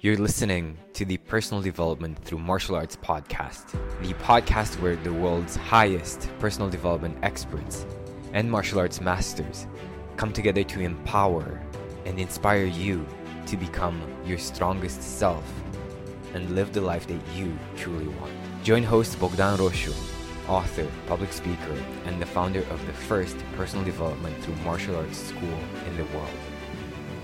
You're 0.00 0.16
listening 0.16 0.78
to 0.92 1.04
the 1.04 1.16
Personal 1.16 1.60
Development 1.60 2.16
Through 2.24 2.38
Martial 2.38 2.76
Arts 2.76 2.94
podcast, 2.94 3.72
the 4.00 4.14
podcast 4.22 4.80
where 4.80 4.94
the 4.94 5.12
world's 5.12 5.56
highest 5.56 6.30
personal 6.38 6.70
development 6.70 7.18
experts 7.24 7.84
and 8.32 8.48
martial 8.48 8.78
arts 8.78 9.00
masters 9.00 9.66
come 10.16 10.32
together 10.32 10.62
to 10.62 10.80
empower 10.82 11.60
and 12.06 12.20
inspire 12.20 12.66
you 12.66 13.04
to 13.46 13.56
become 13.56 14.00
your 14.24 14.38
strongest 14.38 15.02
self 15.02 15.42
and 16.32 16.54
live 16.54 16.72
the 16.72 16.80
life 16.80 17.08
that 17.08 17.20
you 17.34 17.58
truly 17.76 18.06
want. 18.06 18.32
Join 18.62 18.84
host 18.84 19.18
Bogdan 19.18 19.58
Roshu, 19.58 19.92
author, 20.48 20.86
public 21.08 21.32
speaker, 21.32 21.76
and 22.04 22.22
the 22.22 22.26
founder 22.26 22.60
of 22.70 22.86
the 22.86 22.92
first 22.92 23.36
personal 23.56 23.84
development 23.84 24.40
through 24.44 24.54
martial 24.62 24.94
arts 24.94 25.18
school 25.18 25.58
in 25.88 25.96
the 25.96 26.04
world, 26.16 26.38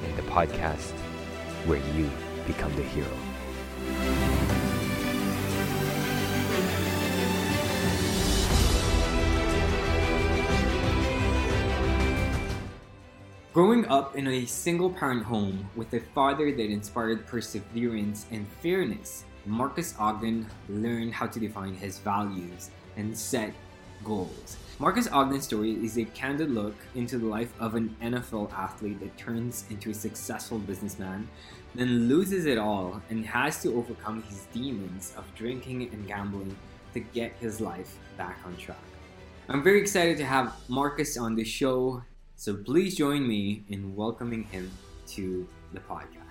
in 0.09 0.17
the 0.17 0.23
podcast 0.23 0.91
where 1.67 1.79
you 1.97 2.11
become 2.47 2.75
the 2.77 2.83
hero. 2.83 3.09
Growing 13.53 13.87
up 13.87 14.17
in 14.17 14.27
a 14.27 14.45
single 14.47 14.91
parent 14.91 15.23
home 15.23 15.71
with 15.77 15.93
a 15.95 16.01
father 16.01 16.51
that 16.51 16.71
inspired 16.71 17.25
perseverance 17.25 18.27
and 18.33 18.49
fairness, 18.61 19.25
Marques 19.47 19.95
Ogden 19.99 20.47
learned 20.69 21.15
how 21.15 21.29
to 21.29 21.39
define 21.39 21.75
his 21.75 21.99
values 21.99 22.71
and 22.97 23.17
set 23.17 23.55
goals. 24.03 24.57
Marques 24.81 25.07
Ogden's 25.13 25.45
story 25.45 25.73
is 25.85 25.99
a 25.99 26.05
candid 26.05 26.51
look 26.51 26.75
into 26.97 27.17
the 27.17 27.27
life 27.27 27.53
of 27.61 27.77
an 27.77 27.95
NFL 28.03 28.53
athlete 28.53 28.99
that 28.99 29.17
turns 29.17 29.65
into 29.71 29.91
a 29.91 29.95
successful 29.95 30.59
businessman, 30.59 31.29
then 31.77 32.09
loses 32.09 32.45
it 32.45 32.59
all 32.59 33.01
and 33.09 33.25
has 33.25 33.63
to 33.63 33.73
overcome 33.77 34.25
his 34.25 34.47
demons 34.53 35.15
of 35.17 35.33
drinking 35.37 35.91
and 35.93 36.09
gambling 36.09 36.57
to 36.93 36.99
get 36.99 37.33
his 37.41 37.61
life 37.61 37.97
back 38.17 38.37
on 38.45 38.57
track. 38.57 38.77
I'm 39.49 39.63
very 39.63 39.81
excited 39.81 40.17
to 40.17 40.25
have 40.25 40.57
Marques 40.69 41.17
on 41.17 41.37
the 41.37 41.45
show, 41.45 42.03
so 42.35 42.57
please 42.57 42.97
join 42.97 43.29
me 43.29 43.63
in 43.69 43.95
welcoming 43.95 44.43
him 44.43 44.73
to 45.09 45.47
the 45.73 45.81
podcast. 45.81 46.24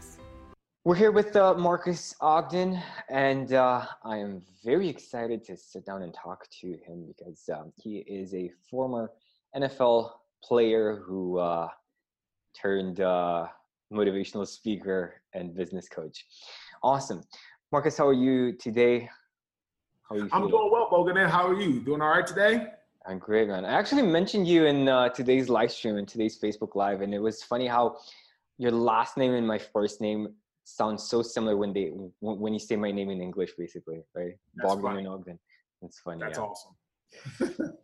We're 0.86 0.95
here 0.95 1.14
with 1.14 1.34
uh, 1.38 1.53
Marques 1.53 2.14
Ogden, 2.20 2.78
and 3.08 3.53
uh, 3.53 3.86
I 4.03 4.17
am 4.17 4.42
very 4.66 4.90
excited 4.90 5.42
to 5.45 5.56
sit 5.56 5.86
down 5.86 6.02
and 6.02 6.14
talk 6.14 6.45
to 6.59 6.78
him 6.86 7.06
because 7.08 7.50
um, 7.53 7.72
he 7.81 8.00
is 8.00 8.34
a 8.34 8.52
former 8.70 9.09
NFL 9.56 10.12
player 10.44 11.02
who 11.08 11.38
uh, 11.38 11.70
turned 12.53 13.00
uh, 13.00 13.48
motivational 13.94 14.45
speaker 14.45 15.22
and 15.34 15.56
business 15.56 15.88
coach. 15.88 16.25
Awesome. 16.84 17.23
Marques, 17.72 17.95
how 17.95 18.06
are 18.06 18.12
you 18.12 18.52
today? 18.52 19.09
How 20.09 20.16
are 20.16 20.18
you 20.18 20.30
I'm 20.34 20.50
doing 20.50 20.70
well, 20.70 20.90
Bogan. 20.92 21.30
How 21.30 21.47
are 21.47 21.62
you? 21.62 21.80
Doing 21.80 22.02
all 22.02 22.09
right 22.09 22.28
today? 22.28 22.68
I'm 23.06 23.20
great, 23.20 23.47
man. 23.47 23.64
I 23.64 23.72
actually 23.72 24.02
mentioned 24.02 24.50
you 24.50 24.66
in 24.66 24.90
uh, 24.90 25.08
today's 25.08 25.47
live 25.47 25.72
stream 25.72 25.95
and 25.95 26.06
today's 26.06 26.38
Facebook 26.38 26.75
Live, 26.75 27.00
and 27.00 27.14
it 27.14 27.20
was 27.20 27.42
funny 27.42 27.68
how 27.68 28.00
your 28.58 28.72
last 28.72 29.16
name 29.16 29.34
and 29.34 29.47
my 29.47 29.58
first 29.58 30.02
name 30.02 30.34
sounds 30.64 31.03
so 31.03 31.22
similar 31.22 31.58
when 31.58 31.73
they 31.73 31.92
when 32.19 32.53
you 32.53 32.59
say 32.59 32.75
my 32.75 32.92
name 32.92 33.09
in 33.09 33.22
English, 33.22 33.52
basically, 33.58 34.02
right? 34.16 34.33
That's 34.56 34.75
Bogdan 34.75 34.97
and 34.97 35.08
Ogden. 35.08 35.39
That's 35.81 36.00
funny. 36.00 36.22
That's 36.22 36.38
yeah. 36.38 36.45
awesome. 36.45 37.78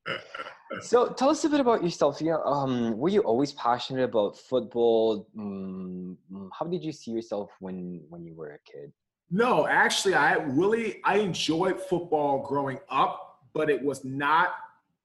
so 0.82 1.08
tell 1.08 1.30
us 1.30 1.44
a 1.44 1.48
bit 1.48 1.60
about 1.60 1.82
yourself. 1.82 2.20
Yeah, 2.20 2.38
um, 2.44 2.96
were 2.96 3.08
you 3.08 3.20
always 3.20 3.52
passionate 3.52 4.04
about 4.04 4.36
football? 4.36 5.28
Um, 5.38 6.18
how 6.52 6.66
did 6.66 6.84
you 6.84 6.92
see 6.92 7.10
yourself 7.10 7.50
when 7.60 8.02
when 8.08 8.24
you 8.24 8.34
were 8.34 8.52
a 8.52 8.58
kid? 8.70 8.92
No, 9.30 9.66
actually, 9.66 10.14
I 10.14 10.34
really 10.34 11.00
I 11.04 11.18
enjoyed 11.18 11.80
football 11.80 12.46
growing 12.46 12.78
up, 12.90 13.38
but 13.54 13.70
it 13.70 13.82
was 13.82 14.04
not 14.04 14.50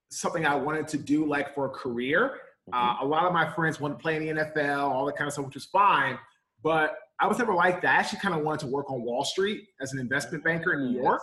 something 0.09 0.45
I 0.45 0.55
wanted 0.55 0.87
to 0.89 0.97
do 0.97 1.25
like 1.25 1.53
for 1.55 1.65
a 1.67 1.69
career. 1.69 2.39
Mm-hmm. 2.71 3.01
Uh, 3.01 3.05
a 3.05 3.07
lot 3.07 3.25
of 3.25 3.33
my 3.33 3.47
friends 3.47 3.79
wanted 3.79 3.95
to 3.95 4.01
play 4.01 4.15
in 4.17 4.37
the 4.37 4.43
NFL, 4.43 4.89
all 4.89 5.05
that 5.05 5.15
kind 5.15 5.27
of 5.27 5.33
stuff, 5.33 5.45
which 5.45 5.55
was 5.55 5.65
fine. 5.65 6.17
But 6.63 6.97
I 7.19 7.27
was 7.27 7.39
never 7.39 7.53
like 7.53 7.81
that. 7.81 7.95
I 7.95 7.99
actually 7.99 8.19
kind 8.19 8.35
of 8.35 8.41
wanted 8.41 8.59
to 8.61 8.67
work 8.67 8.91
on 8.91 9.03
Wall 9.03 9.23
Street 9.23 9.63
as 9.81 9.93
an 9.93 9.99
investment 9.99 10.43
banker 10.43 10.73
in 10.73 10.91
New 10.91 10.99
mm, 10.99 11.03
York. 11.03 11.21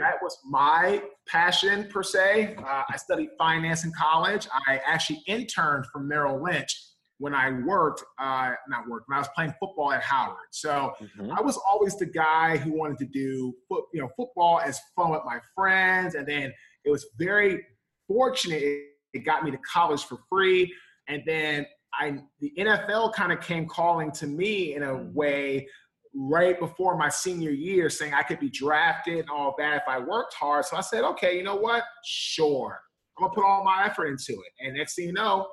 That 0.00 0.16
was 0.22 0.36
my 0.44 1.02
passion 1.28 1.86
per 1.88 2.02
se. 2.02 2.56
Uh, 2.58 2.82
I 2.88 2.96
studied 2.96 3.30
finance 3.38 3.84
in 3.84 3.92
college. 3.96 4.48
I 4.66 4.80
actually 4.86 5.22
interned 5.26 5.86
for 5.92 6.00
Merrill 6.00 6.42
Lynch 6.42 6.76
when 7.18 7.34
I 7.34 7.50
worked, 7.64 8.02
uh, 8.18 8.52
not 8.68 8.88
worked, 8.88 9.08
when 9.08 9.16
I 9.16 9.20
was 9.20 9.28
playing 9.34 9.54
football 9.60 9.92
at 9.92 10.02
Howard. 10.02 10.36
So 10.50 10.94
mm-hmm. 11.00 11.30
I 11.30 11.40
was 11.40 11.58
always 11.58 11.96
the 11.96 12.06
guy 12.06 12.56
who 12.56 12.72
wanted 12.72 12.98
to 12.98 13.06
do 13.06 13.52
foot, 13.68 13.84
you 13.92 14.00
know, 14.00 14.08
football 14.16 14.60
as 14.60 14.80
fun 14.96 15.10
with 15.10 15.20
my 15.24 15.38
friends. 15.54 16.14
And 16.14 16.26
then 16.26 16.52
it 16.84 16.90
was 16.90 17.06
very 17.18 17.62
fortunate 18.08 18.78
it 19.12 19.20
got 19.20 19.44
me 19.44 19.50
to 19.50 19.58
college 19.58 20.04
for 20.04 20.18
free. 20.28 20.72
And 21.08 21.22
then 21.26 21.66
I 21.94 22.18
the 22.40 22.52
NFL 22.58 23.12
kind 23.14 23.32
of 23.32 23.40
came 23.40 23.66
calling 23.66 24.12
to 24.12 24.26
me 24.26 24.74
in 24.74 24.82
a 24.82 24.92
mm. 24.92 25.12
way 25.12 25.66
right 26.14 26.58
before 26.58 26.96
my 26.96 27.08
senior 27.08 27.50
year 27.50 27.88
saying 27.88 28.14
I 28.14 28.22
could 28.22 28.40
be 28.40 28.50
drafted 28.50 29.18
and 29.18 29.30
all 29.30 29.54
that 29.58 29.76
if 29.76 29.82
I 29.88 29.98
worked 29.98 30.34
hard. 30.34 30.64
So 30.64 30.76
I 30.76 30.80
said, 30.80 31.04
okay, 31.04 31.36
you 31.36 31.44
know 31.44 31.56
what? 31.56 31.84
Sure. 32.04 32.80
I'm 33.16 33.24
gonna 33.24 33.34
put 33.34 33.44
all 33.44 33.64
my 33.64 33.84
effort 33.84 34.06
into 34.06 34.32
it. 34.32 34.52
And 34.60 34.76
next 34.76 34.94
thing 34.94 35.06
you 35.06 35.12
know, 35.12 35.48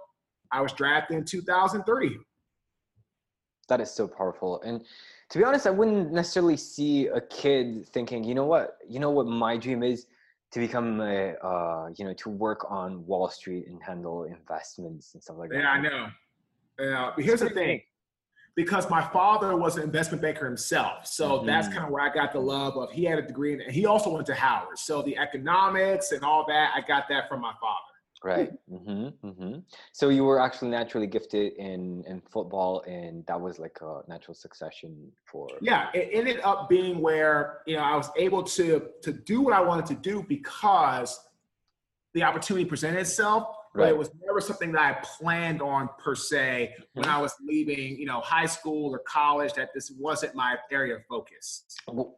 I 0.51 0.61
was 0.61 0.73
drafted 0.73 1.17
in 1.17 1.25
2003. 1.25 2.17
That 3.69 3.81
is 3.81 3.91
so 3.91 4.07
powerful. 4.07 4.61
And 4.61 4.83
to 5.29 5.37
be 5.37 5.43
honest, 5.43 5.67
I 5.67 5.71
wouldn't 5.71 6.13
necessarily 6.13 6.55
see 6.55 7.07
a 7.07 7.19
kid 7.19 7.87
thinking, 7.89 8.23
you 8.23 8.33
know 8.33 8.45
what, 8.45 8.77
you 8.87 8.99
know 8.99 9.09
what 9.09 9.27
my 9.27 9.57
dream 9.57 9.83
is 9.83 10.05
to 10.51 10.59
become 10.59 11.01
a 11.01 11.33
uh, 11.43 11.89
you 11.95 12.05
know 12.05 12.13
to 12.13 12.29
work 12.29 12.65
on 12.69 13.05
Wall 13.05 13.29
Street 13.29 13.67
and 13.67 13.81
handle 13.81 14.23
investments 14.23 15.13
and 15.13 15.21
stuff 15.21 15.37
like 15.37 15.49
that. 15.49 15.59
Yeah, 15.59 15.69
I 15.69 15.81
know. 15.81 16.07
Yeah, 16.79 17.11
but 17.15 17.25
here's 17.25 17.41
the 17.41 17.49
thing. 17.49 17.81
Because 18.55 18.89
my 18.89 19.03
father 19.09 19.55
was 19.55 19.77
an 19.77 19.83
investment 19.83 20.19
banker 20.19 20.45
himself, 20.45 21.05
so 21.05 21.29
mm-hmm. 21.29 21.45
that's 21.45 21.67
kind 21.67 21.83
of 21.83 21.89
where 21.89 22.01
I 22.01 22.11
got 22.11 22.33
the 22.33 22.39
love 22.39 22.75
of. 22.75 22.91
He 22.91 23.03
had 23.03 23.19
a 23.19 23.21
degree, 23.21 23.53
and 23.53 23.71
he 23.71 23.85
also 23.85 24.09
went 24.09 24.25
to 24.27 24.33
Howard. 24.33 24.79
So 24.79 25.03
the 25.03 25.15
economics 25.15 26.11
and 26.11 26.23
all 26.23 26.43
that, 26.47 26.71
I 26.75 26.81
got 26.81 27.07
that 27.09 27.29
from 27.29 27.41
my 27.41 27.53
father. 27.61 27.96
Right. 28.23 28.51
Mm-hmm, 28.71 29.27
mm-hmm. 29.27 29.59
So 29.91 30.09
you 30.09 30.23
were 30.23 30.39
actually 30.39 30.69
naturally 30.69 31.07
gifted 31.07 31.53
in 31.53 32.03
in 32.07 32.21
football, 32.21 32.81
and 32.87 33.25
that 33.27 33.39
was 33.39 33.59
like 33.59 33.77
a 33.81 34.01
natural 34.07 34.33
succession 34.33 35.11
for. 35.25 35.47
Yeah, 35.61 35.89
it 35.93 36.09
ended 36.11 36.39
up 36.43 36.67
being 36.67 36.99
where 36.99 37.59
you 37.67 37.75
know 37.75 37.83
I 37.83 37.95
was 37.95 38.09
able 38.17 38.43
to 38.43 38.89
to 39.01 39.11
do 39.11 39.41
what 39.41 39.53
I 39.53 39.61
wanted 39.61 39.85
to 39.87 39.95
do 39.95 40.23
because 40.27 41.19
the 42.13 42.23
opportunity 42.23 42.65
presented 42.65 42.99
itself 42.99 43.56
right. 43.77 43.85
but 43.85 43.89
it 43.89 43.97
was 43.97 44.11
never 44.25 44.41
something 44.41 44.71
that 44.73 44.81
I 44.81 44.93
planned 45.03 45.61
on 45.61 45.89
per 45.97 46.15
se 46.15 46.73
when 46.93 47.05
mm-hmm. 47.05 47.13
I 47.13 47.21
was 47.21 47.33
leaving, 47.45 47.97
you 47.97 48.05
know, 48.05 48.19
high 48.21 48.45
school 48.45 48.93
or 48.93 48.99
college. 48.99 49.53
That 49.53 49.69
this 49.73 49.91
wasn't 49.97 50.35
my 50.35 50.57
area 50.71 50.95
of 50.95 51.05
focus. 51.05 51.63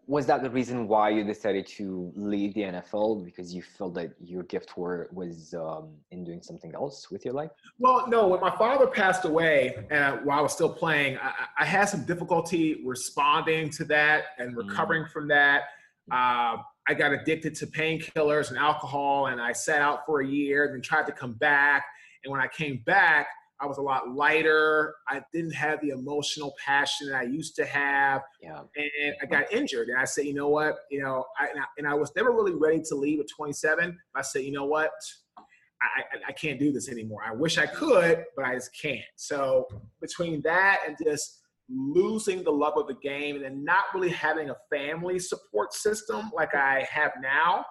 Was 0.07 0.25
that 0.27 0.41
the 0.41 0.49
reason 0.49 0.87
why 0.87 1.09
you 1.09 1.23
decided 1.23 1.67
to 1.67 2.11
leave 2.15 2.53
the 2.53 2.61
NFL 2.61 3.23
because 3.25 3.53
you 3.53 3.61
felt 3.61 3.93
that 3.95 4.13
your 4.19 4.43
gift 4.43 4.77
were 4.77 5.09
was 5.11 5.53
um, 5.53 5.89
in 6.11 6.23
doing 6.23 6.41
something 6.41 6.73
else 6.73 7.11
with 7.11 7.25
your 7.25 7.33
life? 7.33 7.51
Well, 7.77 8.07
no. 8.07 8.27
When 8.27 8.41
my 8.41 8.55
father 8.55 8.87
passed 8.87 9.25
away, 9.25 9.85
uh, 9.91 10.17
while 10.23 10.39
I 10.39 10.41
was 10.41 10.53
still 10.53 10.73
playing, 10.73 11.17
I, 11.17 11.33
I, 11.59 11.65
had 11.65 11.85
some 11.85 12.03
difficulty 12.05 12.81
responding 12.85 13.69
to 13.71 13.85
that 13.85 14.25
and 14.37 14.55
mm. 14.55 14.57
recovering 14.57 15.03
mm. 15.03 15.11
from 15.11 15.27
that. 15.29 15.63
Uh, 16.11 16.57
I 16.89 16.95
got 16.95 17.13
addicted 17.13 17.53
to 17.55 17.67
painkillers 17.67 18.49
and 18.49 18.57
alcohol, 18.57 19.27
and 19.27 19.39
I 19.39 19.51
sat 19.51 19.79
out 19.79 20.07
for 20.07 20.21
a 20.21 20.27
year, 20.27 20.67
then 20.71 20.81
tried 20.81 21.05
to 21.05 21.11
come 21.11 21.33
back. 21.33 21.85
And 22.23 22.31
when 22.31 22.41
I 22.41 22.47
came 22.47 22.81
back, 22.87 23.27
I 23.61 23.67
was 23.67 23.77
a 23.77 23.81
lot 23.81 24.09
lighter. 24.09 24.95
I 25.07 25.21
didn't 25.31 25.53
have 25.53 25.79
the 25.81 25.89
emotional 25.89 26.55
passion 26.65 27.09
that 27.09 27.17
I 27.19 27.23
used 27.23 27.55
to 27.57 27.65
have. 27.65 28.23
Yeah. 28.41 28.61
And 28.75 29.13
I 29.21 29.25
got 29.27 29.53
injured. 29.53 29.89
And 29.89 29.99
I 29.99 30.05
said, 30.05 30.25
you 30.25 30.33
know 30.33 30.47
what? 30.47 30.77
You 30.89 31.03
know, 31.03 31.25
I, 31.39 31.49
and, 31.49 31.59
I, 31.59 31.65
and 31.77 31.87
I 31.87 31.93
was 31.93 32.11
never 32.15 32.31
really 32.31 32.55
ready 32.55 32.81
to 32.89 32.95
leave 32.95 33.19
at 33.19 33.27
27. 33.29 33.95
I 34.15 34.21
said, 34.23 34.43
you 34.43 34.51
know 34.51 34.65
what? 34.65 34.89
I, 35.37 36.01
I, 36.01 36.29
I 36.29 36.31
can't 36.31 36.59
do 36.59 36.71
this 36.71 36.89
anymore. 36.89 37.21
I 37.23 37.35
wish 37.35 37.59
I 37.59 37.67
could, 37.67 38.25
but 38.35 38.45
I 38.45 38.55
just 38.55 38.75
can't. 38.75 39.01
So 39.15 39.67
between 40.01 40.41
that 40.41 40.79
and 40.87 40.97
just 41.05 41.38
losing 41.69 42.43
the 42.43 42.51
love 42.51 42.73
of 42.77 42.87
the 42.87 42.95
game 42.95 43.35
and 43.35 43.45
then 43.45 43.63
not 43.63 43.85
really 43.93 44.09
having 44.09 44.49
a 44.49 44.55
family 44.71 45.19
support 45.19 45.73
system 45.73 46.31
like 46.35 46.55
I 46.55 46.87
have 46.91 47.11
now, 47.21 47.65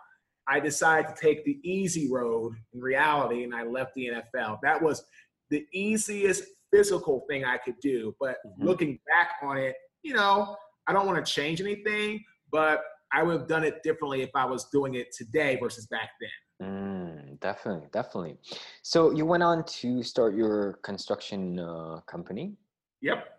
I 0.49 0.61
decided 0.61 1.15
to 1.15 1.21
take 1.21 1.45
the 1.45 1.59
easy 1.63 2.11
road 2.11 2.55
in 2.73 2.81
reality 2.81 3.45
and 3.45 3.55
I 3.55 3.65
left 3.65 3.93
the 3.95 4.09
NFL. 4.09 4.59
That 4.63 4.81
was 4.81 5.05
the 5.51 5.67
easiest 5.73 6.45
physical 6.73 7.25
thing 7.29 7.45
I 7.45 7.59
could 7.59 7.79
do. 7.81 8.15
But 8.21 8.37
mm-hmm. 8.47 8.67
looking 8.67 8.99
back 9.07 9.33
on 9.43 9.59
it, 9.59 9.75
you 10.03 10.15
know, 10.15 10.57
I 10.87 10.93
don't 10.93 11.07
want 11.07 11.25
to 11.25 11.33
change 11.33 11.61
anything, 11.61 12.25
but 12.51 12.83
I 13.13 13.23
would 13.23 13.41
have 13.41 13.49
done 13.49 13.65
it 13.65 13.83
differently 13.83 14.23
if 14.23 14.31
I 14.35 14.45
was 14.45 14.67
doing 14.67 14.95
it 14.95 15.09
today 15.17 15.59
versus 15.61 15.87
back 15.87 16.11
then. 16.21 16.69
Mm, 16.69 17.41
definitely, 17.41 17.89
definitely. 17.93 18.37
So 18.83 19.11
you 19.13 19.25
went 19.25 19.43
on 19.43 19.65
to 19.65 20.03
start 20.03 20.35
your 20.35 20.79
construction 20.83 21.59
uh, 21.59 22.01
company. 22.07 22.55
Yep. 23.01 23.38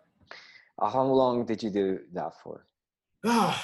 Uh, 0.78 0.90
how 0.90 1.04
long 1.04 1.44
did 1.44 1.62
you 1.62 1.70
do 1.70 2.00
that 2.12 2.32
for? 2.42 2.66
I 3.24 3.54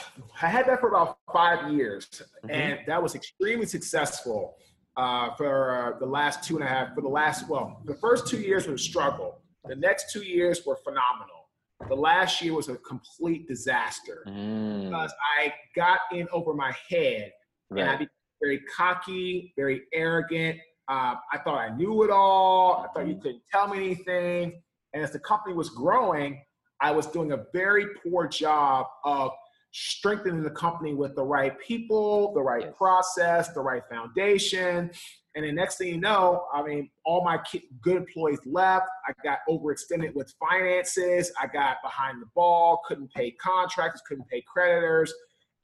had 0.41 0.67
that 0.67 0.81
for 0.81 0.89
about 0.89 1.19
five 1.33 1.73
years, 1.73 2.07
mm-hmm. 2.45 2.51
and 2.51 2.79
that 2.87 3.03
was 3.03 3.15
extremely 3.15 3.67
successful 3.67 4.57
uh, 4.97 5.35
for 5.37 5.95
uh, 5.95 5.99
the 5.99 6.07
last 6.07 6.45
two 6.45 6.57
and 6.57 6.65
a 6.65 6.69
half. 6.69 6.95
For 6.95 7.01
the 7.01 7.09
last, 7.09 7.49
well, 7.49 7.81
the 7.85 7.95
first 7.95 8.27
two 8.27 8.41
years 8.41 8.67
was 8.67 8.81
a 8.81 8.85
struggle. 8.85 9.41
The 9.65 9.77
next 9.77 10.13
two 10.13 10.23
years 10.23 10.63
were 10.67 10.77
phenomenal. 10.77 11.49
The 11.89 11.95
last 11.95 12.41
year 12.43 12.55
was 12.55 12.69
a 12.69 12.77
complete 12.77 13.47
disaster 13.47 14.25
mm. 14.27 14.85
because 14.85 15.13
I 15.39 15.53
got 15.75 15.99
in 16.13 16.27
over 16.33 16.55
my 16.55 16.73
head 16.89 17.33
right. 17.71 17.81
and 17.81 17.91
I 17.91 17.93
became 17.95 18.09
very 18.41 18.61
cocky, 18.75 19.53
very 19.57 19.83
arrogant. 19.93 20.59
Uh, 20.89 21.17
I 21.33 21.39
thought 21.45 21.59
I 21.59 21.77
knew 21.77 22.03
it 22.05 22.11
all. 22.11 22.85
I 22.85 22.93
thought 22.93 23.09
you 23.09 23.17
couldn't 23.17 23.43
tell 23.51 23.69
me 23.69 23.79
anything. 23.79 24.63
And 24.95 25.03
as 25.03 25.11
the 25.11 25.19
company 25.19 25.55
was 25.55 25.69
growing, 25.71 26.41
I 26.81 26.91
was 26.91 27.07
doing 27.07 27.33
a 27.33 27.45
very 27.53 27.87
poor 28.03 28.27
job 28.27 28.87
of 29.05 29.33
strengthening 29.73 30.43
the 30.43 30.51
company 30.51 30.95
with 30.95 31.15
the 31.15 31.23
right 31.23 31.59
people, 31.61 32.33
the 32.33 32.41
right 32.41 32.65
yes. 32.65 32.75
process, 32.77 33.49
the 33.53 33.61
right 33.61 33.83
foundation. 33.91 34.91
And 35.35 35.45
the 35.45 35.53
next 35.53 35.77
thing 35.77 35.89
you 35.89 36.01
know, 36.01 36.47
I 36.53 36.63
mean, 36.63 36.89
all 37.05 37.23
my 37.23 37.39
good 37.83 37.97
employees 37.97 38.39
left. 38.47 38.87
I 39.07 39.13
got 39.23 39.41
overextended 39.51 40.15
with 40.15 40.33
finances. 40.41 41.31
I 41.39 41.47
got 41.47 41.77
behind 41.83 42.23
the 42.23 42.27
ball, 42.35 42.81
couldn't 42.89 43.13
pay 43.13 43.33
contractors, 43.33 44.01
couldn't 44.09 44.27
pay 44.29 44.43
creditors. 44.51 45.13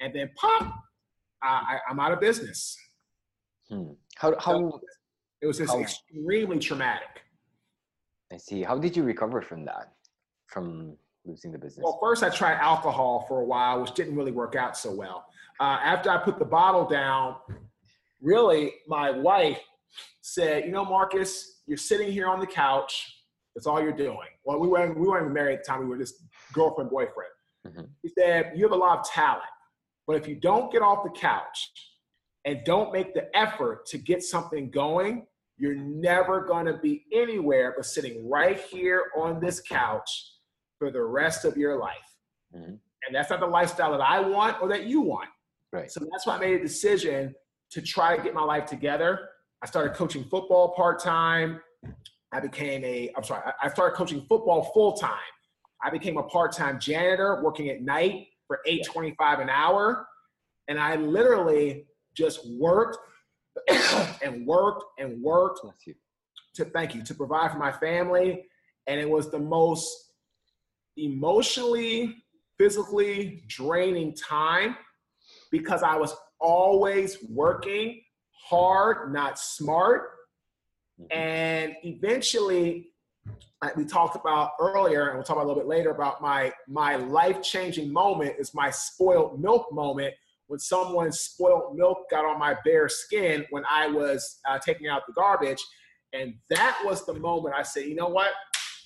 And 0.01 0.15
then 0.15 0.31
pop, 0.37 0.75
I, 1.43 1.79
am 1.89 1.99
out 1.99 2.13
of 2.13 2.21
business. 2.21 2.77
Hmm. 3.71 3.93
How, 4.17 4.35
how, 4.39 4.59
so 4.59 4.81
it 5.41 5.47
was 5.47 5.57
just 5.57 5.73
how, 5.73 5.81
extremely 5.81 6.59
traumatic. 6.59 7.23
I 8.31 8.37
see. 8.37 8.63
How 8.63 8.77
did 8.77 8.95
you 8.95 9.05
recover 9.05 9.41
from 9.41 9.65
that? 9.65 9.95
From 10.53 10.97
losing 11.25 11.53
the 11.53 11.59
business? 11.59 11.83
Well, 11.83 11.99
first 12.01 12.23
I 12.23 12.29
tried 12.29 12.59
alcohol 12.59 13.25
for 13.29 13.41
a 13.41 13.45
while, 13.45 13.81
which 13.81 13.95
didn't 13.95 14.17
really 14.17 14.33
work 14.33 14.55
out 14.55 14.77
so 14.77 14.95
well. 14.95 15.27
Uh, 15.61 15.79
after 15.83 16.11
I 16.11 16.19
put 16.19 16.39
the 16.39 16.45
bottle 16.45 16.87
down, 16.87 17.37
really, 18.21 18.73
my 18.87 19.11
wife 19.11 19.61
said, 20.21 20.65
"You 20.65 20.73
know, 20.73 20.85
Marques, 20.85 21.63
you're 21.67 21.77
sitting 21.77 22.11
here 22.11 22.27
on 22.27 22.41
the 22.41 22.47
couch. 22.47 23.25
That's 23.55 23.67
all 23.67 23.81
you're 23.81 23.93
doing." 23.93 24.29
Well, 24.45 24.59
we 24.59 24.69
weren't 24.69 24.99
we 24.99 25.07
weren't 25.07 25.25
even 25.25 25.33
married 25.33 25.59
at 25.59 25.65
the 25.65 25.71
time. 25.71 25.81
We 25.81 25.87
were 25.87 25.99
just 25.99 26.23
girlfriend 26.53 26.91
boyfriend. 26.91 27.31
Mm-hmm. 27.67 27.85
He 28.03 28.09
said, 28.09 28.53
"You 28.55 28.65
have 28.65 28.73
a 28.73 28.77
lot 28.77 29.01
of 29.01 29.07
talent, 29.07 29.43
but 30.07 30.17
if 30.17 30.27
you 30.27 30.35
don't 30.35 30.73
get 30.73 30.83
off 30.83 31.05
the 31.05 31.19
couch 31.19 31.71
and 32.45 32.61
don't 32.65 32.93
make 32.93 33.15
the 33.15 33.35
effort 33.37 33.87
to 33.87 33.99
get 33.99 34.23
something 34.23 34.71
going." 34.71 35.27
You're 35.59 35.77
never 35.77 36.45
going 36.45 36.67
to 36.67 36.79
be 36.79 37.05
anywhere 37.13 37.75
but 37.77 37.85
sitting 37.85 38.29
right 38.29 38.59
here 38.59 39.13
on 39.17 39.39
this 39.39 39.61
couch 39.61 40.32
for 40.83 40.91
the 40.91 41.01
rest 41.01 41.45
of 41.45 41.57
your 41.57 41.79
life. 41.79 42.17
Mm-hmm. 42.53 42.73
And 42.73 43.15
that's 43.15 43.31
not 43.31 43.39
the 43.39 43.47
lifestyle 43.47 43.93
that 43.93 44.01
I 44.01 44.19
want 44.19 44.61
or 44.61 44.69
that 44.71 44.87
you 44.87 45.01
want. 45.01 45.29
Right. 45.73 45.89
So 45.89 46.01
that's 46.11 46.27
why 46.27 46.37
I 46.37 46.41
made 46.41 46.55
a 46.55 46.59
decision 46.61 47.37
to 47.71 47.81
try 47.81 48.17
to 48.17 48.23
get 48.23 48.35
my 48.35 48.43
life 48.43 48.67
together. 48.67 49.29
I 49.63 49.67
started 49.67 49.95
coaching 49.95 50.25
football 50.25 50.75
part 50.75 51.01
time. 51.01 51.61
I 52.33 52.41
became 52.41 52.85
a, 52.85 53.13
I'm 53.17 53.23
sorry, 53.23 53.49
I 53.63 53.69
started 53.69 53.95
coaching 53.95 54.27
football 54.29 54.73
full 54.75 54.95
time. 54.95 55.19
I 55.85 55.91
became 55.91 56.17
a 56.17 56.25
part 56.25 56.51
time 56.51 56.81
janitor 56.81 57.41
working 57.45 57.69
at 57.69 57.81
night 57.81 58.27
for 58.49 58.59
825 58.67 59.39
an 59.39 59.51
hour. 59.51 60.05
And 60.67 60.81
I 60.81 60.97
literally 60.97 61.87
just 62.17 62.41
worked 62.59 62.99
and 64.25 64.45
worked 64.45 64.83
and 64.99 65.23
worked 65.23 65.61
to 66.55 66.65
thank 66.65 66.97
you 66.97 67.05
to 67.05 67.15
provide 67.15 67.53
for 67.53 67.59
my 67.59 67.71
family. 67.71 68.47
And 68.89 68.99
it 68.99 69.09
was 69.09 69.31
the 69.31 69.39
most 69.39 70.09
emotionally, 70.97 72.17
physically 72.59 73.45
draining 73.49 74.15
time 74.15 74.77
because 75.51 75.83
I 75.83 75.97
was 75.97 76.15
always 76.41 77.19
working 77.29 78.03
hard, 78.33 79.13
not 79.13 79.39
smart. 79.39 80.11
Mm-hmm. 81.01 81.19
And 81.19 81.73
eventually, 81.85 82.89
like 83.63 83.77
we 83.77 83.85
talked 83.85 84.17
about 84.17 84.53
earlier, 84.61 85.09
and 85.09 85.17
we'll 85.17 85.25
talk 85.25 85.37
about 85.37 85.47
a 85.47 85.49
little 85.49 85.63
bit 85.63 85.69
later 85.69 85.91
about 85.91 86.21
my 86.21 86.53
my 86.69 86.97
life 86.97 87.43
changing 87.43 87.93
moment 87.93 88.35
is 88.39 88.55
my 88.55 88.71
spoiled 88.71 89.41
milk 89.41 89.73
moment 89.73 90.15
when 90.49 90.59
someone's 90.59 91.21
spoiled 91.21 91.77
milk 91.77 92.11
got 92.11 92.25
on 92.25 92.39
my 92.39 92.57
bare 92.65 92.89
skin 92.89 93.45
when 93.51 93.63
I 93.71 93.87
was 93.87 94.41
uh, 94.49 94.59
taking 94.59 94.89
out 94.89 95.03
the 95.07 95.13
garbage, 95.13 95.63
and 96.13 96.35
that 96.51 96.79
was 96.85 97.07
the 97.07 97.15
moment 97.15 97.55
I 97.57 97.63
said, 97.63 97.87
you 97.87 97.95
know 97.95 98.09
what? 98.09 98.33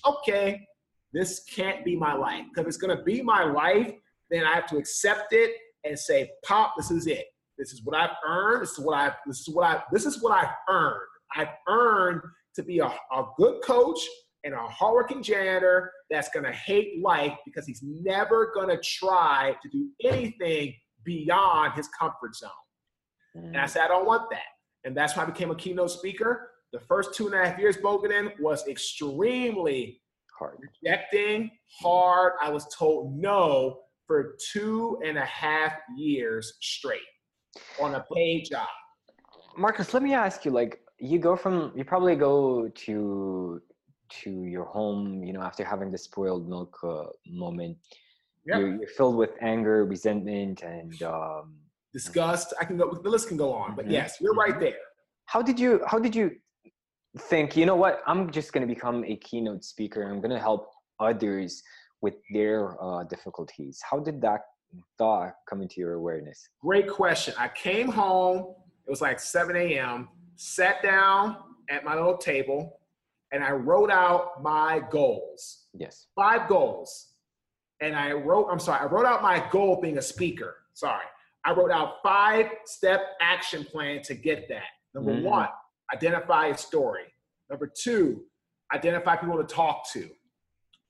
Okay, 0.05 0.65
this 1.13 1.43
can't 1.43 1.83
be 1.85 1.95
my 1.95 2.13
life. 2.13 2.45
Because 2.49 2.63
if 2.63 2.67
it's 2.67 2.77
going 2.77 2.95
to 2.95 3.03
be 3.03 3.21
my 3.21 3.43
life, 3.43 3.93
then 4.29 4.43
I 4.43 4.53
have 4.55 4.67
to 4.67 4.77
accept 4.77 5.33
it 5.33 5.51
and 5.83 5.97
say, 5.97 6.29
Pop, 6.45 6.73
this 6.77 6.91
is 6.91 7.07
it. 7.07 7.25
This 7.57 7.73
is 7.73 7.81
what 7.83 7.95
I've 7.95 8.15
earned. 8.27 8.61
This 8.61 8.71
is 8.71 8.79
what 8.79 8.97
I. 8.97 9.13
This 9.25 9.39
is 9.39 9.49
what 9.49 9.65
I. 9.65 9.83
This 9.91 10.05
is 10.05 10.21
what 10.21 10.31
I've 10.31 10.53
earned. 10.69 11.07
I've 11.35 11.53
earned 11.67 12.21
to 12.55 12.63
be 12.63 12.79
a, 12.79 12.85
a 12.85 13.25
good 13.37 13.61
coach 13.63 13.99
and 14.43 14.53
a 14.53 14.67
hardworking 14.67 15.23
janitor 15.23 15.91
that's 16.09 16.29
going 16.29 16.45
to 16.45 16.51
hate 16.51 17.01
life 17.01 17.33
because 17.45 17.65
he's 17.65 17.81
never 17.83 18.51
going 18.53 18.69
to 18.69 18.79
try 18.81 19.55
to 19.61 19.69
do 19.69 19.89
anything 20.03 20.73
beyond 21.03 21.73
his 21.73 21.87
comfort 21.99 22.35
zone. 22.35 22.49
Mm. 23.35 23.47
And 23.47 23.57
I 23.57 23.65
said, 23.65 23.83
I 23.83 23.87
don't 23.87 24.05
want 24.05 24.29
that. 24.31 24.43
And 24.83 24.95
that's 24.95 25.15
why 25.17 25.23
I 25.23 25.25
became 25.25 25.51
a 25.51 25.55
keynote 25.55 25.91
speaker. 25.91 26.51
The 26.73 26.79
first 26.79 27.13
two 27.13 27.25
and 27.25 27.35
a 27.35 27.45
half 27.45 27.59
years 27.59 27.77
Bogaden 27.77 28.39
was 28.39 28.67
extremely 28.67 30.01
hard. 30.37 30.57
Rejecting 30.83 31.51
hard. 31.81 32.33
I 32.41 32.49
was 32.49 32.67
told 32.75 33.17
no 33.17 33.79
for 34.05 34.35
two 34.51 34.99
and 35.05 35.17
a 35.17 35.25
half 35.25 35.73
years 35.95 36.53
straight 36.61 36.99
on 37.81 37.95
a 37.95 38.05
paid 38.13 38.45
job. 38.49 38.67
Marques, 39.57 39.93
let 39.93 40.03
me 40.03 40.13
ask 40.13 40.45
you, 40.45 40.51
like, 40.51 40.79
you 40.99 41.19
go 41.19 41.35
from, 41.35 41.71
you 41.75 41.83
probably 41.83 42.15
go 42.15 42.69
to, 42.69 43.61
to 44.21 44.43
your 44.43 44.65
home, 44.65 45.23
you 45.23 45.33
know, 45.33 45.41
after 45.41 45.63
having 45.63 45.91
the 45.91 45.97
spoiled 45.97 46.47
milk 46.47 46.77
uh, 46.83 47.05
moment. 47.27 47.77
Yep. 48.45 48.59
You're, 48.59 48.75
you're, 48.77 48.87
filled 48.87 49.17
with 49.17 49.31
anger, 49.41 49.83
resentment, 49.85 50.61
and 50.61 51.03
um, 51.03 51.55
disgust. 51.91 52.53
I 52.61 52.65
can 52.65 52.77
go. 52.77 52.93
The 52.93 53.09
list 53.09 53.27
can 53.27 53.35
go 53.35 53.51
on, 53.53 53.75
but 53.75 53.85
mm-hmm. 53.85 53.95
yes, 53.95 54.17
you're 54.21 54.33
right 54.33 54.51
mm-hmm. 54.51 54.61
there. 54.61 54.77
How 55.25 55.41
did 55.41 55.59
you? 55.59 55.81
How 55.85 55.99
did 55.99 56.15
you 56.15 56.31
think, 57.17 57.55
you 57.55 57.65
know 57.65 57.75
what, 57.75 58.01
I'm 58.07 58.31
just 58.31 58.53
going 58.53 58.67
to 58.67 58.73
become 58.73 59.03
a 59.05 59.15
keynote 59.17 59.63
speaker. 59.63 60.03
I'm 60.03 60.21
going 60.21 60.31
to 60.31 60.39
help 60.39 60.71
others 60.99 61.63
with 62.01 62.15
their 62.31 62.81
uh, 62.81 63.03
difficulties. 63.03 63.81
How 63.89 63.99
did 63.99 64.21
that 64.21 64.41
thought 64.97 65.33
come 65.49 65.61
into 65.61 65.75
your 65.79 65.93
awareness? 65.93 66.47
Great 66.61 66.89
question. 66.89 67.33
I 67.37 67.47
came 67.49 67.89
home, 67.89 68.55
it 68.85 68.89
was 68.89 69.01
like 69.01 69.19
7 69.19 69.55
a.m., 69.55 70.09
sat 70.35 70.81
down 70.83 71.37
at 71.69 71.83
my 71.83 71.95
little 71.95 72.17
table, 72.17 72.79
and 73.31 73.43
I 73.43 73.51
wrote 73.51 73.91
out 73.91 74.41
my 74.41 74.81
goals. 74.91 75.65
Yes. 75.73 76.07
Five 76.15 76.47
goals. 76.47 77.07
And 77.81 77.95
I 77.95 78.11
wrote, 78.13 78.47
I'm 78.49 78.59
sorry, 78.59 78.79
I 78.79 78.85
wrote 78.85 79.05
out 79.05 79.21
my 79.21 79.45
goal 79.51 79.79
being 79.81 79.97
a 79.97 80.01
speaker. 80.01 80.55
Sorry. 80.73 81.05
I 81.45 81.53
wrote 81.53 81.71
out 81.71 81.95
five 82.03 82.47
step 82.65 83.01
action 83.21 83.63
plan 83.63 84.01
to 84.03 84.15
get 84.15 84.47
that. 84.49 84.63
Number 84.93 85.13
mm-hmm. 85.13 85.25
one, 85.25 85.47
identify 85.93 86.47
a 86.47 86.57
story. 86.57 87.03
Number 87.49 87.71
two, 87.73 88.23
identify 88.73 89.15
people 89.15 89.37
to 89.37 89.43
talk 89.43 89.89
to. 89.93 90.09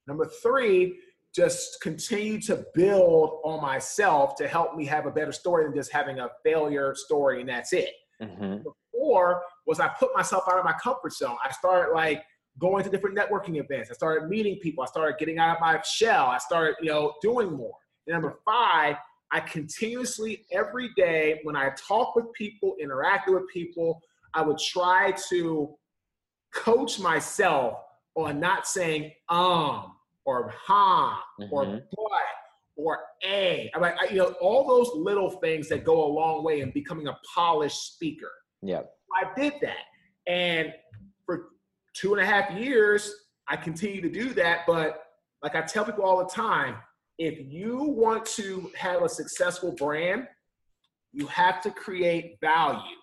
Number 0.08 0.26
three, 0.42 1.00
just 1.36 1.80
continue 1.82 2.42
to 2.42 2.66
build 2.74 3.42
on 3.44 3.62
myself 3.62 4.36
to 4.38 4.48
help 4.48 4.76
me 4.76 4.86
have 4.86 5.06
a 5.06 5.12
better 5.12 5.32
story 5.32 5.66
than 5.66 5.76
just 5.76 5.92
having 5.92 6.20
a 6.20 6.30
failure 6.44 6.96
story 6.96 7.42
and 7.42 7.50
that's 7.50 7.74
it. 7.74 7.92
Mm-hmm. 8.22 8.68
Four 8.92 9.44
was 9.68 9.80
I 9.80 9.90
put 10.00 10.10
myself 10.16 10.46
out 10.50 10.58
of 10.58 10.66
my 10.66 10.74
comfort 10.82 11.14
zone. 11.14 11.38
I 11.46 11.52
started 11.52 11.94
like 11.94 12.24
going 12.60 12.84
to 12.84 12.90
different 12.90 13.16
networking 13.16 13.60
events. 13.64 13.92
I 13.92 13.94
started 13.94 14.30
meeting 14.30 14.58
people. 14.64 14.84
I 14.84 14.88
started 14.88 15.20
getting 15.20 15.38
out 15.38 15.56
of 15.56 15.62
my 15.62 15.80
shell. 15.82 16.26
I 16.26 16.40
started, 16.40 16.76
you 16.82 16.90
know, 16.90 17.14
doing 17.22 17.54
more. 17.54 17.76
And 18.08 18.14
number 18.14 18.40
five, 18.44 18.96
I 19.32 19.42
continuously 19.42 20.46
every 20.52 20.90
day 20.96 21.42
when 21.44 21.56
I 21.56 21.72
talk 21.78 22.16
with 22.16 22.32
people, 22.34 22.76
interact 22.82 23.30
with 23.30 23.44
people, 23.54 24.02
I 24.34 24.42
would 24.42 24.58
try 24.58 25.14
to 25.30 25.76
coach 26.54 27.00
myself 27.00 27.76
on 28.16 28.40
not 28.40 28.68
saying 28.68 29.12
um 29.30 29.94
or 30.26 30.50
ha 30.50 31.24
mm-hmm. 31.40 31.54
or 31.54 31.66
but 31.92 32.38
or 32.78 33.00
a. 33.26 33.72
I 33.74 33.80
mean, 33.80 33.92
I, 34.00 34.12
you 34.12 34.18
know, 34.18 34.36
all 34.40 34.68
those 34.68 34.92
little 34.94 35.32
things 35.32 35.68
that 35.70 35.84
go 35.84 36.06
a 36.06 36.10
long 36.12 36.44
way 36.44 36.62
in 36.62 36.72
becoming 36.72 37.08
a 37.08 37.18
polished 37.34 37.94
speaker. 37.94 38.32
Yeah. 38.62 38.82
I 39.16 39.40
did 39.40 39.54
that. 39.62 40.32
And 40.32 40.72
for 41.26 41.50
two 41.96 42.14
and 42.14 42.22
a 42.22 42.26
half 42.26 42.52
years, 42.52 43.12
I 43.48 43.56
continue 43.56 44.02
to 44.02 44.10
do 44.10 44.34
that. 44.36 44.62
But 44.68 45.02
like 45.42 45.56
I 45.56 45.62
tell 45.62 45.86
people 45.86 46.04
all 46.04 46.20
the 46.20 46.30
time, 46.30 46.76
if 47.18 47.40
you 47.52 47.78
want 47.84 48.26
to 48.26 48.70
have 48.76 49.02
a 49.02 49.10
successful 49.10 49.72
brand, 49.72 50.28
you 51.14 51.26
have 51.28 51.62
to 51.62 51.72
create 51.72 52.38
value 52.42 52.97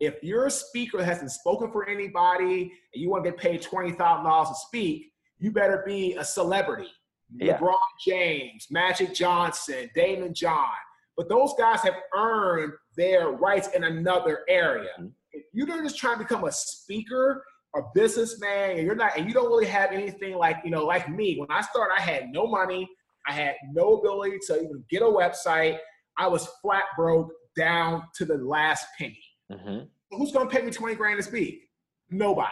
if 0.00 0.22
you're 0.22 0.46
a 0.46 0.50
speaker 0.50 0.98
that 0.98 1.04
hasn't 1.04 1.30
spoken 1.30 1.70
for 1.70 1.88
anybody 1.88 2.72
and 2.92 3.02
you 3.02 3.10
want 3.10 3.24
to 3.24 3.30
get 3.30 3.38
paid 3.38 3.62
$20,000 3.62 4.48
to 4.48 4.54
speak, 4.54 5.12
you 5.38 5.50
better 5.50 5.82
be 5.86 6.14
a 6.14 6.24
celebrity. 6.24 6.88
yeah. 7.36 7.58
LeBron 7.58 7.74
James, 8.06 8.66
Magic 8.70 9.14
Johnson, 9.14 9.90
Daymond 9.96 10.34
John. 10.34 10.68
But 11.16 11.28
those 11.28 11.54
guys 11.58 11.80
have 11.82 11.96
earned 12.16 12.72
their 12.96 13.30
rights 13.30 13.68
in 13.74 13.84
another 13.84 14.40
area. 14.48 14.90
Mm-hmm. 14.98 15.08
If 15.32 15.44
you're 15.52 15.82
just 15.82 15.98
trying 15.98 16.18
to 16.18 16.24
become 16.24 16.44
a 16.44 16.52
speaker, 16.52 17.44
a 17.74 17.80
businessman, 17.94 18.76
and 18.76 18.86
you're 18.86 18.94
not, 18.94 19.16
and 19.16 19.26
you 19.26 19.34
don't 19.34 19.48
really 19.48 19.66
have 19.66 19.92
anything 19.92 20.36
like, 20.36 20.58
you 20.64 20.70
know, 20.70 20.84
like 20.84 21.08
me. 21.08 21.38
When 21.38 21.50
I 21.50 21.62
started, 21.62 21.94
I 21.96 22.02
had 22.02 22.30
no 22.30 22.46
money. 22.46 22.88
I 23.26 23.32
had 23.32 23.54
no 23.72 23.98
ability 23.98 24.38
to 24.48 24.56
even 24.56 24.84
get 24.90 25.02
a 25.02 25.06
website. 25.06 25.78
I 26.18 26.26
was 26.26 26.48
flat 26.60 26.84
broke 26.96 27.30
down 27.56 28.04
to 28.16 28.24
the 28.24 28.36
last 28.36 28.86
penny. 28.98 29.22
Mm-hmm. 29.52 30.16
Who's 30.16 30.32
going 30.32 30.48
to 30.48 30.54
pay 30.54 30.62
me 30.62 30.70
20 30.70 30.94
grand 30.94 31.18
to 31.18 31.22
speak? 31.22 31.68
Nobody. 32.10 32.50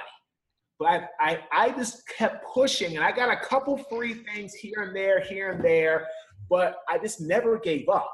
But 0.78 0.87
I, 0.88 1.09
I, 1.21 1.38
I 1.52 1.71
just 1.73 2.09
kept 2.09 2.47
pushing, 2.47 2.97
and 2.97 3.04
I 3.04 3.12
got 3.12 3.30
a 3.30 3.37
couple 3.37 3.76
free 3.76 4.14
things 4.14 4.54
here 4.54 4.83
and 4.83 4.97
there, 4.97 5.21
here 5.21 5.50
and 5.52 5.62
there, 5.62 6.07
but 6.49 6.76
I 6.88 6.99
just 6.99 7.21
never 7.21 7.59
gave 7.59 7.88
up. 7.88 8.11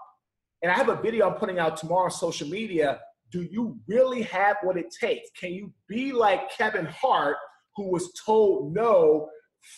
And 0.63 0.73
I 0.73 0.75
have 0.75 0.89
a 0.89 1.01
video 1.01 1.29
I'm 1.29 1.37
putting 1.37 1.59
out 1.59 1.77
tomorrow 1.77 2.07
on 2.07 2.11
social 2.11 2.49
media. 2.49 2.99
Do 3.31 3.43
you 3.43 3.79
really 3.87 4.23
have 4.23 4.57
what 4.63 4.77
it 4.77 4.87
takes? 5.01 5.31
Can 5.39 5.53
you 5.53 5.73
be 5.89 6.13
like 6.13 6.51
Kevin 6.51 6.87
Hart, 6.87 7.37
who 7.77 7.91
was 7.91 8.13
told 8.25 8.75
no 8.75 9.29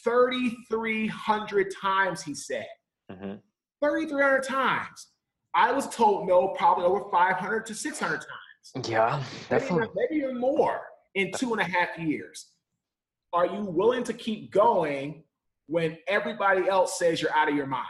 3,300 0.04 1.74
times, 1.80 2.22
he 2.22 2.34
said? 2.34 2.66
Mm-hmm. 3.10 3.34
3,300 3.84 4.42
times. 4.44 5.08
I 5.54 5.72
was 5.72 5.88
told 5.88 6.28
no 6.28 6.48
probably 6.48 6.84
over 6.84 7.04
500 7.10 7.66
to 7.66 7.74
600 7.74 8.14
times. 8.14 8.26
Yeah, 8.86 9.22
definitely. 9.48 9.88
Maybe, 9.94 10.08
maybe 10.10 10.24
even 10.24 10.40
more 10.40 10.80
in 11.14 11.32
two 11.32 11.52
and 11.52 11.60
a 11.60 11.64
half 11.64 11.98
years. 11.98 12.46
Are 13.32 13.46
you 13.46 13.64
willing 13.64 14.04
to 14.04 14.12
keep 14.12 14.50
going 14.50 15.24
when 15.66 15.98
everybody 16.06 16.68
else 16.68 16.98
says 16.98 17.20
you're 17.20 17.34
out 17.34 17.48
of 17.48 17.54
your 17.54 17.66
mind? 17.66 17.86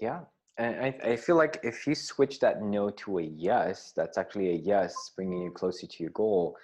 Yeah. 0.00 0.20
And 0.58 0.76
I, 0.84 1.12
I 1.12 1.16
feel 1.16 1.36
like 1.36 1.58
if 1.62 1.86
you 1.86 1.94
switch 1.94 2.38
that 2.40 2.62
no 2.62 2.90
to 2.90 3.18
a 3.18 3.22
yes, 3.22 3.92
that's 3.96 4.18
actually 4.18 4.50
a 4.50 4.54
yes, 4.54 4.94
bringing 5.16 5.42
you 5.42 5.50
closer 5.50 5.86
to 5.86 6.02
your 6.02 6.12
goal. 6.12 6.56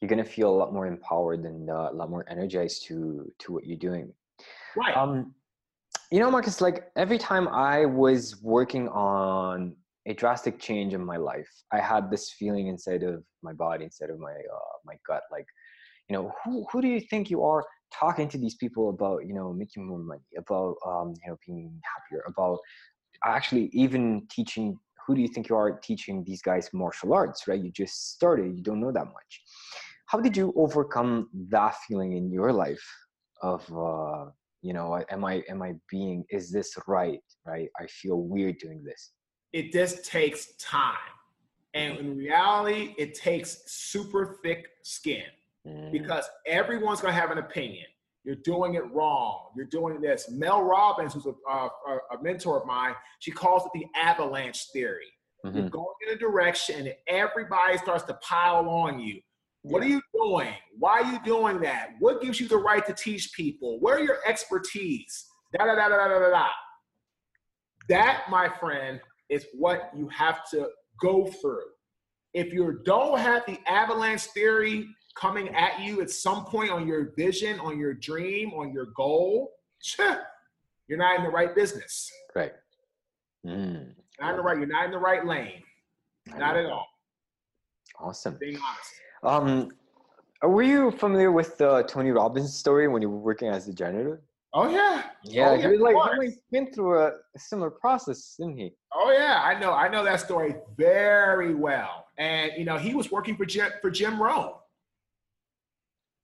You're 0.00 0.08
gonna 0.08 0.24
feel 0.24 0.48
a 0.48 0.56
lot 0.56 0.72
more 0.72 0.86
empowered 0.86 1.44
and 1.44 1.68
uh, 1.68 1.90
a 1.90 1.94
lot 1.94 2.10
more 2.10 2.24
energized 2.28 2.86
to 2.86 3.30
to 3.40 3.52
what 3.52 3.66
you're 3.66 3.76
doing. 3.76 4.12
Right. 4.76 4.96
Um, 4.96 5.34
you 6.10 6.20
know, 6.20 6.30
Marques, 6.30 6.60
like 6.60 6.90
every 6.96 7.18
time 7.18 7.48
I 7.48 7.84
was 7.86 8.40
working 8.40 8.88
on 8.88 9.76
a 10.10 10.14
drastic 10.14 10.58
change 10.58 10.92
in 10.94 11.04
my 11.04 11.16
life, 11.16 11.48
I 11.72 11.80
had 11.80 12.10
this 12.10 12.30
feeling 12.38 12.66
inside 12.68 13.02
of 13.02 13.22
my 13.42 13.52
body, 13.52 13.84
inside 13.84 14.10
of 14.10 14.18
my 14.18 14.32
uh, 14.32 14.74
my 14.84 14.96
gut, 15.06 15.22
like, 15.30 15.46
you 16.08 16.16
know, 16.16 16.32
who 16.44 16.66
who 16.70 16.82
do 16.82 16.88
you 16.88 17.00
think 17.00 17.30
you 17.30 17.42
are 17.42 17.64
talking 17.92 18.28
to 18.28 18.38
these 18.38 18.56
people 18.56 18.90
about, 18.90 19.26
you 19.26 19.34
know, 19.34 19.52
making 19.52 19.86
more 19.86 19.98
money, 19.98 20.30
about 20.36 20.74
um, 20.86 21.14
you 21.22 21.30
know, 21.30 21.36
being 21.46 21.80
happier, 21.92 22.22
about 22.26 22.58
actually 23.24 23.70
even 23.72 24.26
teaching 24.30 24.78
who 25.06 25.14
do 25.14 25.20
you 25.22 25.28
think 25.28 25.48
you 25.48 25.56
are 25.56 25.72
teaching 25.72 26.22
these 26.24 26.42
guys 26.42 26.68
martial 26.72 27.12
arts, 27.14 27.48
right? 27.48 27.62
You 27.62 27.72
just 27.72 28.12
started, 28.12 28.56
you 28.56 28.62
don't 28.62 28.80
know 28.80 28.92
that 28.92 29.06
much. 29.06 29.42
How 30.06 30.20
did 30.20 30.36
you 30.36 30.52
overcome 30.56 31.28
that 31.48 31.74
feeling 31.86 32.12
in 32.12 32.30
your 32.30 32.52
life 32.52 32.86
of 33.42 33.62
uh, 33.72 34.26
you 34.62 34.72
know 34.72 35.02
am 35.10 35.24
i 35.24 35.42
am 35.48 35.62
i 35.62 35.72
being 35.88 36.24
is 36.30 36.50
this 36.50 36.76
right 36.86 37.20
right 37.46 37.68
i 37.80 37.86
feel 37.86 38.18
weird 38.20 38.58
doing 38.58 38.82
this 38.84 39.12
it 39.52 39.72
just 39.72 40.04
takes 40.04 40.54
time 40.58 40.94
and 41.74 41.98
in 41.98 42.16
reality 42.16 42.94
it 42.98 43.14
takes 43.14 43.62
super 43.66 44.38
thick 44.42 44.68
skin 44.82 45.24
mm. 45.66 45.92
because 45.92 46.24
everyone's 46.46 47.00
going 47.00 47.14
to 47.14 47.20
have 47.20 47.30
an 47.30 47.38
opinion 47.38 47.86
you're 48.24 48.36
doing 48.36 48.74
it 48.74 48.90
wrong 48.92 49.50
you're 49.56 49.66
doing 49.66 50.00
this 50.00 50.30
mel 50.30 50.62
robbins 50.62 51.14
who's 51.14 51.26
a, 51.26 51.50
a, 51.50 51.68
a 52.18 52.22
mentor 52.22 52.60
of 52.60 52.66
mine 52.66 52.94
she 53.18 53.30
calls 53.30 53.64
it 53.64 53.70
the 53.74 53.86
avalanche 53.98 54.66
theory 54.72 55.06
mm-hmm. 55.44 55.56
you're 55.56 55.70
going 55.70 55.94
in 56.06 56.14
a 56.14 56.18
direction 56.18 56.86
and 56.86 56.94
everybody 57.08 57.78
starts 57.78 58.04
to 58.04 58.14
pile 58.14 58.68
on 58.68 58.98
you 58.98 59.20
what 59.62 59.82
are 59.82 59.88
you 59.88 60.00
doing? 60.14 60.54
Why 60.78 61.00
are 61.00 61.12
you 61.12 61.18
doing 61.24 61.60
that? 61.60 61.90
What 61.98 62.22
gives 62.22 62.40
you 62.40 62.48
the 62.48 62.56
right 62.56 62.84
to 62.86 62.94
teach 62.94 63.32
people? 63.34 63.78
Where 63.80 63.96
are 63.96 64.02
your 64.02 64.18
expertise? 64.26 65.26
Da 65.52 65.66
da 65.66 65.74
da 65.74 65.88
da 65.88 66.08
da 66.08 66.18
da 66.18 66.30
da. 66.30 66.46
That, 67.88 68.24
my 68.30 68.48
friend, 68.48 69.00
is 69.30 69.46
what 69.54 69.90
you 69.96 70.08
have 70.08 70.48
to 70.50 70.68
go 71.00 71.26
through. 71.26 71.64
If 72.34 72.52
you 72.52 72.80
don't 72.84 73.18
have 73.18 73.44
the 73.46 73.58
avalanche 73.66 74.24
theory 74.24 74.86
coming 75.16 75.48
at 75.54 75.80
you 75.80 76.00
at 76.00 76.10
some 76.10 76.44
point 76.44 76.70
on 76.70 76.86
your 76.86 77.12
vision, 77.16 77.58
on 77.60 77.78
your 77.78 77.94
dream, 77.94 78.52
on 78.52 78.72
your 78.72 78.86
goal, 78.96 79.52
you're 80.88 80.98
not 80.98 81.18
in 81.18 81.24
the 81.24 81.30
right 81.30 81.54
business. 81.54 82.10
Right. 82.34 82.52
Mm. 83.46 83.94
Not 84.20 84.30
in 84.30 84.36
the 84.36 84.42
right. 84.42 84.58
You're 84.58 84.66
not 84.66 84.84
in 84.84 84.90
the 84.90 84.98
right 84.98 85.24
lane. 85.24 85.62
Not 86.36 86.56
at 86.56 86.66
all. 86.66 86.86
Awesome. 87.98 88.36
Being 88.38 88.58
honest. 88.58 88.90
Um, 89.22 89.70
were 90.42 90.62
you 90.62 90.90
familiar 90.90 91.32
with 91.32 91.58
the 91.58 91.82
Tony 91.82 92.10
Robbins 92.10 92.54
story 92.54 92.88
when 92.88 93.02
you 93.02 93.10
were 93.10 93.18
working 93.18 93.48
as 93.48 93.68
a 93.68 93.72
janitor? 93.72 94.22
Oh 94.52 94.68
yeah. 94.68 95.04
Yeah, 95.24 95.50
oh, 95.50 95.54
yeah 95.54 95.60
he 95.60 95.66
was 95.68 95.80
like 95.80 95.96
he 96.22 96.38
went 96.50 96.74
through 96.74 96.98
a 96.98 97.12
similar 97.36 97.70
process, 97.70 98.34
didn't 98.38 98.56
he? 98.56 98.72
Oh 98.92 99.12
yeah, 99.12 99.42
I 99.44 99.58
know. 99.58 99.72
I 99.72 99.88
know 99.88 100.02
that 100.02 100.20
story 100.20 100.56
very 100.76 101.54
well. 101.54 102.06
And 102.18 102.52
you 102.56 102.64
know, 102.64 102.76
he 102.76 102.94
was 102.94 103.10
working 103.10 103.36
for 103.36 103.44
Jim 103.44 103.70
for 103.80 103.90
Jim 103.90 104.20
Rohn. 104.20 104.54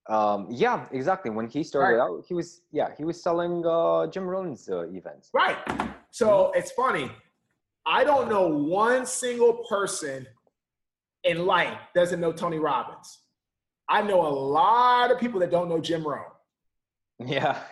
Um, 0.08 0.46
yeah, 0.50 0.86
exactly. 0.92 1.30
When 1.30 1.48
he 1.48 1.64
started 1.64 1.98
right. 1.98 2.02
out, 2.02 2.24
he 2.26 2.34
was 2.34 2.62
yeah, 2.72 2.88
he 2.96 3.04
was 3.04 3.22
selling 3.22 3.64
uh, 3.66 4.08
Jim 4.08 4.24
Rohn's 4.24 4.68
uh, 4.68 4.88
events. 4.90 5.30
Right. 5.32 5.56
So 6.10 6.52
it's 6.54 6.72
funny. 6.72 7.10
I 7.86 8.02
don't 8.02 8.28
know 8.28 8.48
one 8.48 9.06
single 9.06 9.64
person 9.68 10.26
in 11.22 11.46
life 11.46 11.78
doesn't 11.94 12.20
know 12.20 12.32
Tony 12.32 12.58
Robbins. 12.58 13.20
I 13.88 14.02
know 14.02 14.26
a 14.26 14.28
lot 14.28 15.12
of 15.12 15.20
people 15.20 15.38
that 15.40 15.52
don't 15.52 15.68
know 15.68 15.80
Jim 15.80 16.06
Rohn. 16.06 16.24
Yeah. 17.26 17.62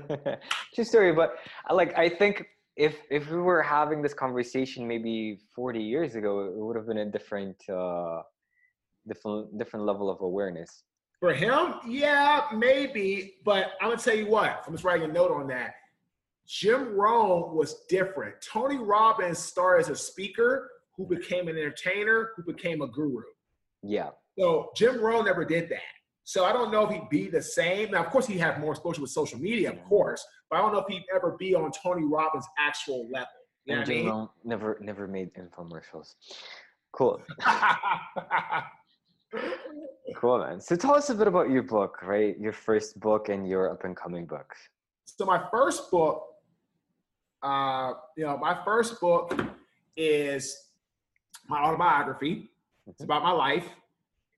True 0.74 0.84
story, 0.84 1.12
but 1.12 1.36
uh, 1.70 1.74
like 1.74 1.96
I 1.96 2.08
think 2.08 2.44
if 2.76 2.96
if 3.10 3.30
we 3.30 3.38
were 3.38 3.62
having 3.62 4.02
this 4.02 4.14
conversation 4.14 4.86
maybe 4.86 5.40
40 5.54 5.82
years 5.82 6.14
ago, 6.14 6.40
it 6.40 6.56
would 6.56 6.76
have 6.76 6.86
been 6.86 6.98
a 6.98 7.10
different 7.10 7.56
uh 7.68 8.22
different 9.06 9.58
different 9.58 9.86
level 9.86 10.10
of 10.10 10.20
awareness. 10.20 10.82
For 11.20 11.32
him, 11.32 11.74
yeah, 11.88 12.46
maybe, 12.54 13.36
but 13.44 13.72
I'm 13.80 13.90
gonna 13.90 14.00
tell 14.00 14.16
you 14.16 14.26
what, 14.26 14.64
I'm 14.66 14.74
just 14.74 14.84
writing 14.84 15.08
a 15.08 15.12
note 15.12 15.30
on 15.30 15.46
that. 15.48 15.74
Jim 16.46 16.94
Rohn 16.94 17.54
was 17.54 17.84
different. 17.88 18.34
Tony 18.42 18.76
Robbins 18.76 19.38
started 19.38 19.84
as 19.84 19.88
a 19.88 19.96
speaker 19.96 20.70
who 20.96 21.06
became 21.06 21.48
an 21.48 21.56
entertainer, 21.56 22.32
who 22.36 22.42
became 22.52 22.82
a 22.82 22.88
guru. 22.88 23.22
Yeah. 23.82 24.10
So 24.38 24.70
Jim 24.76 25.00
Rohn 25.00 25.24
never 25.24 25.44
did 25.44 25.68
that. 25.70 25.80
So 26.24 26.46
I 26.46 26.52
don't 26.52 26.72
know 26.72 26.86
if 26.86 26.90
he'd 26.90 27.08
be 27.10 27.28
the 27.28 27.42
same. 27.42 27.90
Now, 27.90 28.02
of 28.02 28.10
course, 28.10 28.26
he 28.26 28.38
had 28.38 28.58
more 28.58 28.72
exposure 28.72 29.02
with 29.02 29.10
social 29.10 29.38
media, 29.38 29.70
of 29.70 29.84
course, 29.84 30.26
but 30.48 30.56
I 30.56 30.62
don't 30.62 30.72
know 30.72 30.78
if 30.78 30.86
he'd 30.88 31.04
ever 31.14 31.36
be 31.38 31.54
on 31.54 31.70
Tony 31.70 32.04
Robbins' 32.04 32.46
actual 32.58 33.06
level. 33.10 33.28
You 33.66 33.84
Jim 33.84 34.08
I 34.08 34.12
mean? 34.12 34.28
Never 34.42 34.78
never 34.80 35.06
made 35.06 35.30
infomercials. 35.34 36.14
Cool. 36.92 37.20
cool, 40.16 40.38
man. 40.38 40.60
So 40.60 40.76
tell 40.76 40.94
us 40.94 41.10
a 41.10 41.14
bit 41.14 41.26
about 41.26 41.50
your 41.50 41.62
book, 41.62 41.98
right? 42.02 42.38
Your 42.38 42.52
first 42.52 43.00
book 43.00 43.28
and 43.28 43.46
your 43.46 43.70
up 43.70 43.84
and 43.84 43.96
coming 43.96 44.26
book. 44.26 44.54
So 45.04 45.26
my 45.26 45.44
first 45.50 45.90
book, 45.90 46.24
uh, 47.42 47.92
you 48.16 48.24
know, 48.24 48.38
my 48.38 48.58
first 48.64 49.00
book 49.00 49.38
is 49.96 50.56
my 51.48 51.58
autobiography. 51.60 52.50
It's 52.86 52.96
mm-hmm. 52.96 53.04
about 53.04 53.22
my 53.22 53.32
life. 53.32 53.68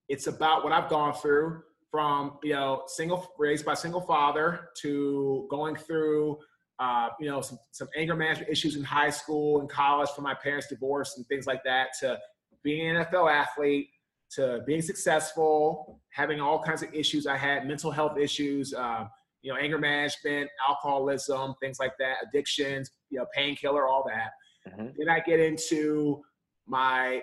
It's 0.08 0.26
about 0.28 0.64
what 0.64 0.72
I've 0.72 0.88
gone 0.88 1.14
through 1.14 1.62
from 1.90 2.38
you 2.42 2.52
know 2.52 2.82
single 2.86 3.26
raised 3.38 3.64
by 3.64 3.74
single 3.74 4.00
father 4.00 4.68
to 4.80 5.46
going 5.50 5.76
through 5.76 6.38
uh, 6.78 7.08
you 7.20 7.26
know 7.26 7.40
some, 7.40 7.58
some 7.72 7.88
anger 7.96 8.14
management 8.14 8.50
issues 8.50 8.76
in 8.76 8.84
high 8.84 9.10
school 9.10 9.60
and 9.60 9.70
college 9.70 10.10
from 10.10 10.24
my 10.24 10.34
parents' 10.34 10.68
divorce 10.68 11.16
and 11.16 11.26
things 11.26 11.46
like 11.46 11.62
that 11.64 11.88
to 12.00 12.18
being 12.62 12.96
an 12.96 13.04
NFL 13.04 13.30
athlete 13.30 13.88
to 14.28 14.60
being 14.66 14.82
successful, 14.82 16.00
having 16.10 16.40
all 16.40 16.62
kinds 16.62 16.82
of 16.82 16.92
issues 16.92 17.26
I 17.26 17.36
had, 17.36 17.66
mental 17.66 17.90
health 17.90 18.18
issues, 18.18 18.74
uh, 18.74 19.04
you 19.42 19.52
know, 19.52 19.58
anger 19.58 19.78
management, 19.78 20.50
alcoholism, 20.68 21.54
things 21.60 21.78
like 21.78 21.92
that, 21.98 22.16
addictions, 22.28 22.90
you 23.10 23.18
know, 23.18 23.26
painkiller, 23.34 23.86
all 23.86 24.04
that. 24.08 24.32
Mm-hmm. 24.72 24.88
Then 24.98 25.08
I 25.08 25.20
get 25.20 25.38
into 25.38 26.22
my 26.66 27.22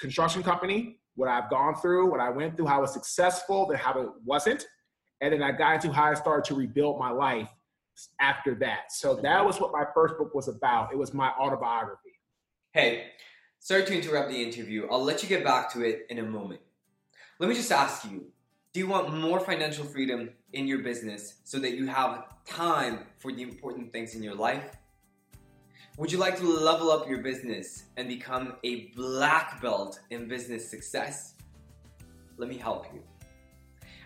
construction 0.00 0.42
company, 0.42 0.98
what 1.16 1.28
I've 1.28 1.50
gone 1.50 1.74
through, 1.74 2.10
what 2.10 2.20
I 2.20 2.30
went 2.30 2.56
through, 2.56 2.66
how 2.66 2.78
I 2.78 2.80
was 2.80 2.92
successful, 2.92 3.66
then 3.66 3.78
how 3.78 4.00
it 4.00 4.08
wasn't. 4.24 4.66
And 5.20 5.32
then 5.32 5.42
I 5.42 5.50
got 5.50 5.76
into 5.76 5.92
how 5.92 6.04
I 6.04 6.14
started 6.14 6.44
to 6.46 6.54
rebuild 6.54 6.98
my 6.98 7.10
life 7.10 7.48
after 8.20 8.54
that. 8.56 8.92
So 8.92 9.14
that 9.16 9.44
was 9.44 9.58
what 9.60 9.72
my 9.72 9.84
first 9.94 10.18
book 10.18 10.34
was 10.34 10.48
about. 10.48 10.92
It 10.92 10.98
was 10.98 11.14
my 11.14 11.30
autobiography. 11.30 12.12
Hey, 12.72 13.06
sorry 13.58 13.84
to 13.86 13.94
interrupt 13.94 14.30
the 14.30 14.42
interview. 14.42 14.86
I'll 14.90 15.02
let 15.02 15.22
you 15.22 15.28
get 15.28 15.42
back 15.42 15.72
to 15.72 15.82
it 15.82 16.06
in 16.10 16.18
a 16.18 16.22
moment. 16.22 16.60
Let 17.38 17.48
me 17.48 17.54
just 17.54 17.72
ask 17.72 18.04
you 18.04 18.26
do 18.72 18.80
you 18.80 18.88
want 18.88 19.14
more 19.14 19.40
financial 19.40 19.86
freedom 19.86 20.28
in 20.52 20.66
your 20.66 20.80
business 20.80 21.36
so 21.44 21.58
that 21.60 21.72
you 21.76 21.86
have 21.86 22.24
time 22.44 23.06
for 23.16 23.32
the 23.32 23.40
important 23.40 23.90
things 23.90 24.14
in 24.14 24.22
your 24.22 24.34
life? 24.34 24.76
Would 25.98 26.12
you 26.12 26.18
like 26.18 26.36
to 26.40 26.46
level 26.46 26.90
up 26.90 27.08
your 27.08 27.22
business 27.22 27.84
and 27.96 28.06
become 28.06 28.56
a 28.64 28.88
black 28.88 29.62
belt 29.62 29.98
in 30.10 30.28
business 30.28 30.68
success? 30.68 31.36
Let 32.36 32.50
me 32.50 32.58
help 32.58 32.92
you. 32.92 33.02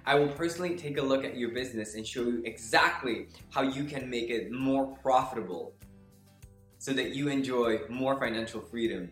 I 0.07 0.15
will 0.15 0.29
personally 0.29 0.77
take 0.77 0.99
a 0.99 1.03
look 1.03 1.25
at 1.25 1.37
your 1.37 1.51
business 1.51 1.97
and 1.97 2.07
show 2.07 2.23
you 2.23 2.43
exactly 2.45 3.27
how 3.51 3.63
you 3.63 3.83
can 3.83 4.09
make 4.09 4.31
it 4.31 4.53
more 4.53 4.87
profitable 5.03 5.75
so 6.79 6.93
that 6.93 7.17
you 7.17 7.27
enjoy 7.27 7.81
more 7.89 8.17
financial 8.21 8.61
freedom 8.61 9.11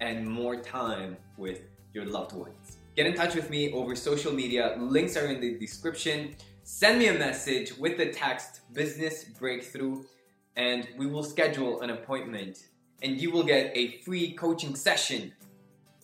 and 0.00 0.28
more 0.28 0.56
time 0.56 1.16
with 1.36 1.60
your 1.94 2.06
loved 2.06 2.32
ones. 2.32 2.78
Get 2.96 3.06
in 3.06 3.14
touch 3.14 3.36
with 3.36 3.50
me 3.50 3.72
over 3.72 3.94
social 3.94 4.32
media. 4.32 4.74
Links 4.80 5.16
are 5.16 5.26
in 5.26 5.40
the 5.40 5.56
description. 5.60 6.34
Send 6.64 6.98
me 6.98 7.06
a 7.06 7.14
message 7.14 7.78
with 7.78 7.96
the 7.96 8.06
text 8.06 8.62
business 8.74 9.22
breakthrough 9.22 10.02
and 10.56 10.88
we 10.96 11.06
will 11.06 11.22
schedule 11.22 11.80
an 11.82 11.90
appointment 11.90 12.66
and 13.02 13.20
you 13.20 13.30
will 13.30 13.42
get 13.42 13.72
a 13.74 13.98
free 14.02 14.32
coaching 14.32 14.74
session 14.74 15.32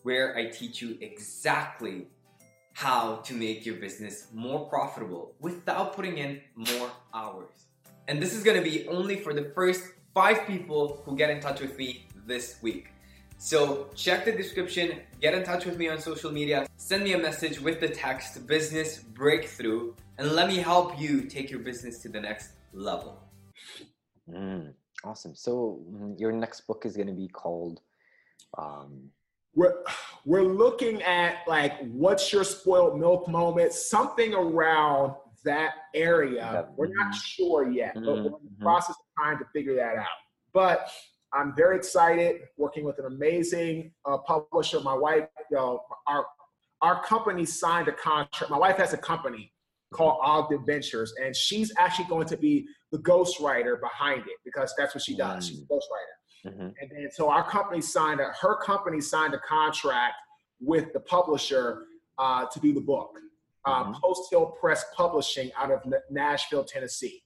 where 0.02 0.36
I 0.36 0.46
teach 0.46 0.80
you 0.80 0.96
exactly 1.00 2.06
how 2.72 3.16
to 3.16 3.34
make 3.34 3.66
your 3.66 3.76
business 3.76 4.28
more 4.32 4.68
profitable 4.68 5.34
without 5.40 5.94
putting 5.94 6.18
in 6.18 6.40
more 6.54 6.90
hours. 7.12 7.66
And 8.08 8.22
this 8.22 8.34
is 8.34 8.44
gonna 8.44 8.62
be 8.62 8.86
only 8.88 9.16
for 9.16 9.34
the 9.34 9.50
first 9.54 9.82
five 10.14 10.46
people 10.46 11.02
who 11.04 11.16
get 11.16 11.30
in 11.30 11.40
touch 11.40 11.60
with 11.60 11.76
me 11.78 12.06
this 12.26 12.56
week. 12.62 12.88
So 13.38 13.88
check 13.94 14.24
the 14.24 14.32
description, 14.32 15.00
get 15.20 15.34
in 15.34 15.42
touch 15.42 15.66
with 15.66 15.76
me 15.76 15.88
on 15.88 15.98
social 16.00 16.32
media, 16.32 16.66
send 16.76 17.04
me 17.04 17.12
a 17.12 17.18
message 17.18 17.60
with 17.60 17.80
the 17.80 17.88
text 17.88 18.46
business 18.46 18.98
breakthrough, 18.98 19.94
and 20.18 20.32
let 20.32 20.48
me 20.48 20.56
help 20.56 20.98
you 20.98 21.22
take 21.22 21.50
your 21.50 21.60
business 21.60 21.98
to 22.02 22.08
the 22.08 22.20
next 22.20 22.52
level. 22.72 23.20
Mm, 24.30 24.73
awesome. 25.04 25.35
So 25.35 25.80
mm, 25.90 26.18
your 26.18 26.33
next 26.33 26.62
book 26.66 26.85
is 26.85 26.97
going 26.97 27.09
to 27.09 27.14
be 27.14 27.28
called 27.28 27.80
um, 28.59 29.11
we're 29.54 29.75
we're 30.25 30.42
looking 30.42 31.02
at 31.02 31.38
like 31.47 31.73
what's 31.90 32.33
your 32.33 32.45
spoiled 32.45 32.99
milk 32.99 33.26
moment, 33.26 33.73
something 33.73 34.35
around 34.35 35.14
that 35.45 35.75
area. 35.95 36.68
we're 36.76 36.88
not 36.88 37.06
mm-hmm. 37.06 37.12
sure 37.12 37.71
yet, 37.71 37.95
but 37.95 38.02
we're 38.02 38.16
in 38.18 38.25
the 38.25 38.30
mm-hmm. 38.30 38.62
process 38.62 38.97
of 38.97 39.04
trying 39.16 39.38
to 39.38 39.45
figure 39.54 39.75
that 39.76 39.97
out. 39.97 40.06
But 40.52 40.90
I'm 41.33 41.54
very 41.56 41.76
excited 41.76 42.42
working 42.56 42.85
with 42.85 42.99
an 42.99 43.06
amazing 43.06 43.92
uh, 44.04 44.18
publisher. 44.18 44.80
My 44.80 44.95
wife, 44.95 45.26
you 45.50 45.56
know, 45.56 45.80
our 46.06 46.26
our 46.83 47.02
company 47.02 47.47
signed 47.47 47.88
a 47.88 47.92
contract. 47.92 48.50
My 48.50 48.59
wife 48.59 48.76
has 48.76 48.92
a 48.92 48.99
company 48.99 49.52
called 49.92 50.18
Ogden 50.23 50.66
Ventures, 50.66 51.14
and 51.23 51.35
she's 51.35 51.73
actually 51.78 52.06
going 52.06 52.26
to 52.26 52.37
be 52.37 52.66
the 52.92 52.98
ghostwriter 52.98 53.80
behind 53.80 54.22
it 54.22 54.36
because 54.44 54.74
that's 54.78 54.94
what 54.94 55.02
she 55.02 55.16
does. 55.16 55.48
She's 55.48 55.60
a 55.60 55.64
ghostwriter. 55.64 56.50
Mm-hmm. 56.50 56.60
And 56.60 56.90
then 56.90 57.08
so 57.12 57.28
our 57.28 57.48
company 57.48 57.80
signed 57.80 58.20
a 58.20 58.32
her 58.40 58.56
company 58.56 59.00
signed 59.00 59.34
a 59.34 59.40
contract 59.40 60.14
with 60.60 60.92
the 60.92 61.00
publisher 61.00 61.84
uh, 62.18 62.46
to 62.46 62.60
do 62.60 62.72
the 62.72 62.80
book. 62.80 63.10
Uh, 63.64 63.84
mm-hmm. 63.84 63.92
Post 64.02 64.30
Hill 64.30 64.56
Press 64.60 64.84
Publishing 64.94 65.50
out 65.58 65.72
of 65.72 65.80
Nashville, 66.10 66.64
Tennessee. 66.64 67.22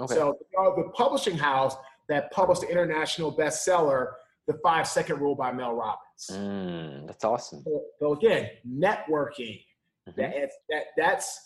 Okay. 0.00 0.14
So 0.14 0.36
uh, 0.58 0.74
the 0.74 0.90
publishing 0.94 1.38
house 1.38 1.76
that 2.08 2.32
published 2.32 2.62
the 2.62 2.68
international 2.68 3.34
bestseller, 3.34 4.12
The 4.48 4.54
Five 4.62 4.88
Second 4.88 5.20
Rule 5.20 5.36
by 5.36 5.52
Mel 5.52 5.72
Robbins. 5.72 6.30
Mm, 6.32 7.06
that's 7.06 7.24
awesome. 7.24 7.62
So, 7.62 7.82
so 8.00 8.12
again, 8.14 8.50
networking. 8.68 9.62
Mm-hmm. 10.08 10.20
That, 10.20 10.50
that 10.68 10.82
that's 10.98 11.40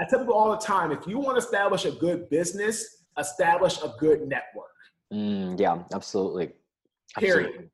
I 0.00 0.04
tell 0.04 0.20
people 0.20 0.34
all 0.34 0.50
the 0.50 0.64
time: 0.64 0.90
if 0.90 1.06
you 1.06 1.18
want 1.18 1.38
to 1.38 1.44
establish 1.44 1.84
a 1.84 1.90
good 1.92 2.28
business, 2.30 3.04
establish 3.18 3.78
a 3.82 3.94
good 3.98 4.26
network. 4.26 4.66
Mm, 5.12 5.60
yeah, 5.60 5.82
absolutely. 5.92 6.52
Period. 7.18 7.46
Absolutely. 7.46 7.70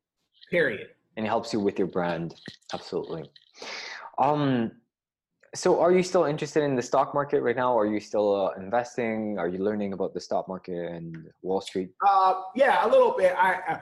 Period. 0.51 0.87
And 1.15 1.25
it 1.25 1.29
helps 1.29 1.53
you 1.53 1.59
with 1.59 1.79
your 1.79 1.87
brand. 1.87 2.35
Absolutely. 2.73 3.29
Um, 4.17 4.71
so 5.55 5.79
are 5.79 5.91
you 5.91 6.03
still 6.03 6.25
interested 6.25 6.63
in 6.63 6.75
the 6.75 6.81
stock 6.81 7.13
market 7.13 7.41
right 7.41 7.55
now? 7.55 7.77
Are 7.77 7.85
you 7.85 7.99
still 7.99 8.47
uh, 8.47 8.51
investing? 8.61 9.37
Are 9.39 9.47
you 9.47 9.59
learning 9.59 9.93
about 9.93 10.13
the 10.13 10.19
stock 10.19 10.47
market 10.47 10.91
and 10.91 11.29
Wall 11.41 11.61
Street? 11.61 11.89
Uh, 12.05 12.41
yeah, 12.55 12.85
a 12.85 12.89
little 12.89 13.15
bit. 13.17 13.35
I, 13.37 13.59
uh, 13.69 13.79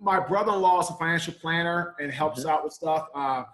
my 0.00 0.20
brother-in-law 0.20 0.80
is 0.80 0.90
a 0.90 0.94
financial 0.94 1.34
planner 1.34 1.94
and 2.00 2.12
helps 2.12 2.40
mm-hmm. 2.40 2.50
out 2.50 2.64
with 2.64 2.72
stuff. 2.72 3.08
Uh, 3.14 3.44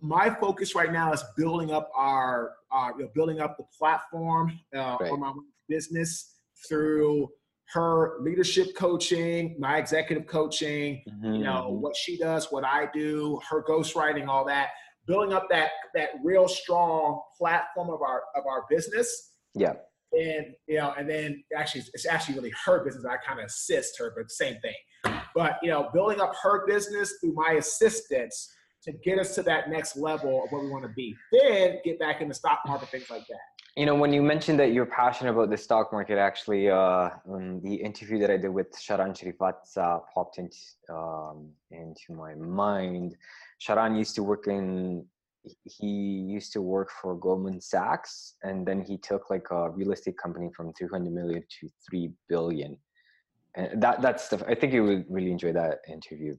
my 0.00 0.30
focus 0.30 0.74
right 0.74 0.92
now 0.92 1.12
is 1.12 1.22
building 1.36 1.70
up 1.70 1.90
our, 1.94 2.52
uh, 2.72 2.90
you 2.96 3.04
know, 3.04 3.10
building 3.14 3.40
up 3.40 3.56
the 3.56 3.64
platform 3.76 4.58
uh, 4.74 4.96
right. 5.00 5.08
for 5.08 5.16
my 5.16 5.32
business 5.68 6.34
through 6.68 7.28
her 7.72 8.16
leadership 8.20 8.74
coaching, 8.76 9.56
my 9.58 9.78
executive 9.78 10.26
coaching, 10.26 11.02
mm-hmm. 11.08 11.34
you 11.34 11.44
know, 11.44 11.68
mm-hmm. 11.68 11.80
what 11.80 11.96
she 11.96 12.18
does, 12.18 12.50
what 12.50 12.64
I 12.64 12.88
do, 12.92 13.40
her 13.48 13.62
ghostwriting, 13.62 14.26
all 14.26 14.44
that, 14.46 14.70
building 15.06 15.32
up 15.32 15.48
that 15.50 15.70
that 15.94 16.10
real 16.24 16.48
strong 16.48 17.20
platform 17.38 17.90
of 17.90 18.02
our 18.02 18.22
of 18.34 18.44
our 18.46 18.64
business. 18.68 19.32
Yeah. 19.54 19.74
And 20.12 20.46
you 20.66 20.78
know, 20.78 20.92
and 20.98 21.08
then 21.08 21.44
actually 21.56 21.84
it's 21.94 22.06
actually 22.06 22.34
really 22.34 22.52
her 22.64 22.84
business. 22.84 23.04
I 23.04 23.16
kind 23.24 23.38
of 23.38 23.46
assist 23.46 23.98
her, 23.98 24.12
but 24.16 24.30
same 24.30 24.56
thing. 24.60 25.14
But 25.34 25.58
you 25.62 25.70
know, 25.70 25.90
building 25.94 26.20
up 26.20 26.34
her 26.42 26.66
business 26.66 27.14
through 27.20 27.34
my 27.34 27.52
assistance 27.52 28.52
to 28.84 28.92
get 28.92 29.18
us 29.18 29.34
to 29.34 29.42
that 29.42 29.70
next 29.70 29.96
level 29.96 30.44
of 30.44 30.52
where 30.52 30.62
we 30.62 30.70
want 30.70 30.84
to 30.84 30.90
be. 30.90 31.14
Then 31.32 31.78
get 31.84 31.98
back 31.98 32.20
in 32.20 32.28
the 32.28 32.34
stock 32.34 32.60
market, 32.66 32.88
things 32.88 33.10
like 33.10 33.26
that 33.28 33.40
you 33.76 33.86
know 33.86 33.94
when 33.94 34.12
you 34.12 34.22
mentioned 34.22 34.58
that 34.58 34.72
you're 34.72 34.86
passionate 34.86 35.30
about 35.30 35.50
the 35.50 35.56
stock 35.56 35.92
market 35.92 36.18
actually 36.18 36.68
uh, 36.68 37.10
um, 37.32 37.60
the 37.62 37.74
interview 37.74 38.18
that 38.18 38.30
i 38.30 38.36
did 38.36 38.48
with 38.48 38.70
sharran 38.72 39.12
srivatsaa 39.18 39.96
uh, 39.96 39.98
popped 40.12 40.38
into, 40.38 40.56
um, 40.90 41.48
into 41.70 42.12
my 42.12 42.34
mind 42.34 43.16
sharran 43.64 43.96
used 43.96 44.14
to 44.14 44.22
work 44.22 44.46
in 44.48 45.04
he 45.64 45.86
used 46.36 46.52
to 46.52 46.60
work 46.60 46.90
for 47.00 47.14
goldman 47.14 47.60
sachs 47.60 48.34
and 48.42 48.66
then 48.66 48.80
he 48.88 48.98
took 48.98 49.30
like 49.30 49.46
a 49.50 49.70
real 49.70 49.92
estate 49.92 50.18
company 50.18 50.50
from 50.56 50.72
300 50.72 51.10
million 51.12 51.42
to 51.56 51.68
3 51.88 52.10
billion 52.28 52.76
and 53.56 53.82
that 53.82 54.00
that's 54.00 54.24
stuff 54.24 54.42
i 54.48 54.54
think 54.54 54.72
you 54.72 54.84
would 54.84 55.04
really 55.08 55.32
enjoy 55.32 55.52
that 55.52 55.78
interview 55.88 56.36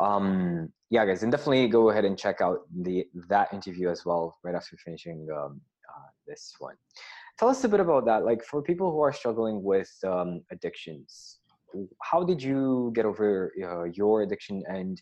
um 0.00 0.68
yeah 0.88 1.04
guys 1.04 1.22
and 1.22 1.30
definitely 1.30 1.68
go 1.68 1.90
ahead 1.90 2.04
and 2.04 2.18
check 2.18 2.40
out 2.40 2.60
the 2.82 3.04
that 3.28 3.52
interview 3.52 3.88
as 3.88 4.04
well 4.06 4.38
right 4.42 4.54
after 4.54 4.76
finishing 4.78 5.26
um, 5.36 5.60
uh, 5.90 6.08
this 6.26 6.54
one. 6.58 6.76
Tell 7.38 7.48
us 7.48 7.64
a 7.64 7.68
bit 7.68 7.80
about 7.80 8.04
that. 8.06 8.24
Like 8.24 8.44
for 8.44 8.62
people 8.62 8.90
who 8.90 9.00
are 9.00 9.12
struggling 9.12 9.62
with 9.62 9.90
um, 10.06 10.42
addictions, 10.50 11.38
how 12.02 12.22
did 12.22 12.42
you 12.42 12.92
get 12.94 13.04
over 13.04 13.52
uh, 13.62 13.84
your 13.84 14.22
addiction 14.22 14.62
and 14.68 15.00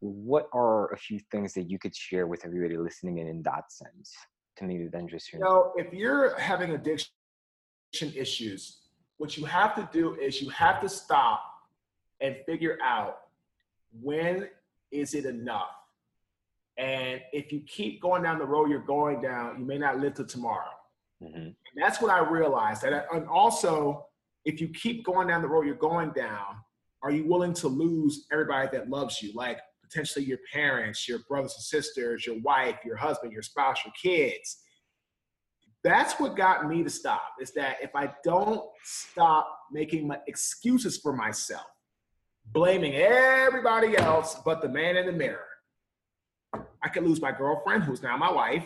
what 0.00 0.48
are 0.52 0.92
a 0.92 0.96
few 0.96 1.20
things 1.30 1.54
that 1.54 1.70
you 1.70 1.78
could 1.78 1.94
share 1.94 2.26
with 2.26 2.44
everybody 2.44 2.76
listening 2.76 3.18
in 3.18 3.28
in 3.28 3.42
that 3.42 3.70
sense 3.70 4.12
to 4.56 4.64
maybe 4.64 4.88
then 4.92 5.06
just 5.06 5.32
you 5.32 5.38
know 5.38 5.72
if 5.76 5.92
you're 5.92 6.36
having 6.40 6.72
addiction 6.72 7.12
issues 8.16 8.81
what 9.22 9.36
you 9.36 9.44
have 9.44 9.72
to 9.76 9.88
do 9.92 10.16
is 10.16 10.42
you 10.42 10.48
have 10.48 10.80
to 10.80 10.88
stop 10.88 11.44
and 12.20 12.34
figure 12.44 12.76
out 12.82 13.20
when 14.00 14.48
is 14.90 15.14
it 15.14 15.26
enough 15.26 15.70
and 16.76 17.20
if 17.32 17.52
you 17.52 17.60
keep 17.60 18.02
going 18.02 18.24
down 18.24 18.40
the 18.40 18.44
road 18.44 18.68
you're 18.68 18.80
going 18.80 19.20
down, 19.20 19.60
you 19.60 19.64
may 19.64 19.78
not 19.78 20.00
live 20.00 20.14
to 20.14 20.24
tomorrow. 20.24 20.72
Mm-hmm. 21.22 21.50
that's 21.76 22.02
what 22.02 22.10
I 22.10 22.18
realized. 22.28 22.82
That, 22.82 23.06
and 23.14 23.28
also, 23.28 24.06
if 24.44 24.60
you 24.60 24.66
keep 24.70 25.04
going 25.04 25.28
down 25.28 25.40
the 25.40 25.46
road 25.46 25.66
you're 25.66 25.76
going 25.76 26.10
down, 26.10 26.56
are 27.04 27.12
you 27.12 27.24
willing 27.24 27.54
to 27.54 27.68
lose 27.68 28.26
everybody 28.32 28.70
that 28.72 28.90
loves 28.90 29.22
you? 29.22 29.32
Like 29.34 29.60
potentially 29.84 30.24
your 30.24 30.38
parents, 30.52 31.08
your 31.08 31.20
brothers 31.28 31.54
and 31.54 31.62
sisters, 31.62 32.26
your 32.26 32.40
wife, 32.40 32.80
your 32.84 32.96
husband, 32.96 33.32
your 33.32 33.42
spouse, 33.42 33.78
your 33.84 33.94
kids. 34.02 34.64
That's 35.84 36.20
what 36.20 36.36
got 36.36 36.68
me 36.68 36.82
to 36.84 36.90
stop. 36.90 37.34
Is 37.40 37.52
that 37.52 37.76
if 37.82 37.94
I 37.94 38.12
don't 38.22 38.62
stop 38.84 39.58
making 39.72 40.06
my 40.06 40.18
excuses 40.26 40.98
for 40.98 41.12
myself, 41.12 41.66
blaming 42.52 42.94
everybody 42.94 43.96
else 43.96 44.36
but 44.44 44.62
the 44.62 44.68
man 44.68 44.96
in 44.96 45.06
the 45.06 45.12
mirror, 45.12 45.46
I 46.82 46.88
could 46.88 47.04
lose 47.04 47.20
my 47.20 47.32
girlfriend, 47.32 47.84
who's 47.84 48.02
now 48.02 48.16
my 48.16 48.30
wife. 48.30 48.64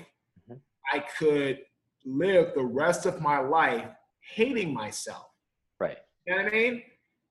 Mm-hmm. 0.51 0.55
I 0.93 1.05
could 1.19 1.61
live 2.05 2.53
the 2.55 2.65
rest 2.65 3.07
of 3.07 3.21
my 3.21 3.39
life 3.39 3.89
hating 4.35 4.73
myself. 4.73 5.27
Right. 5.79 5.99
You 6.27 6.37
know 6.37 6.45
what 6.45 6.53
I 6.53 6.57
mean? 6.57 6.83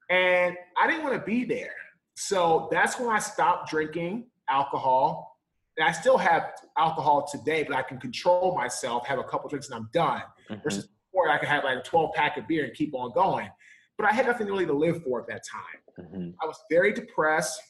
And 0.09 0.55
I 0.79 0.87
didn't 0.87 1.03
want 1.03 1.15
to 1.15 1.25
be 1.25 1.43
there. 1.45 1.73
So 2.15 2.67
that's 2.71 2.99
when 2.99 3.09
I 3.09 3.19
stopped 3.19 3.69
drinking 3.69 4.27
alcohol. 4.49 5.34
And 5.77 5.87
I 5.87 5.91
still 5.91 6.17
have 6.17 6.51
alcohol 6.77 7.27
today, 7.29 7.63
but 7.63 7.75
I 7.75 7.81
can 7.81 7.99
control 7.99 8.55
myself, 8.55 9.05
have 9.07 9.19
a 9.19 9.23
couple 9.23 9.49
drinks, 9.49 9.67
and 9.67 9.75
I'm 9.75 9.89
done. 9.93 10.21
Mm-hmm. 10.49 10.63
Versus 10.63 10.87
before, 11.11 11.29
I 11.29 11.37
could 11.37 11.49
have 11.49 11.63
like 11.63 11.79
a 11.79 11.81
12 11.81 12.13
pack 12.13 12.37
of 12.37 12.47
beer 12.47 12.65
and 12.65 12.73
keep 12.73 12.93
on 12.93 13.11
going. 13.13 13.49
But 13.97 14.07
I 14.07 14.13
had 14.13 14.25
nothing 14.25 14.47
really 14.47 14.65
to 14.65 14.73
live 14.73 15.03
for 15.03 15.21
at 15.21 15.27
that 15.27 15.43
time. 15.49 16.05
Mm-hmm. 16.05 16.29
I 16.41 16.45
was 16.45 16.57
very 16.69 16.93
depressed. 16.93 17.61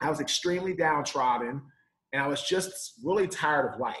I 0.00 0.10
was 0.10 0.20
extremely 0.20 0.74
downtrodden 0.74 1.62
and 2.12 2.22
I 2.22 2.26
was 2.26 2.42
just 2.42 2.94
really 3.02 3.28
tired 3.28 3.72
of 3.72 3.80
life. 3.80 3.96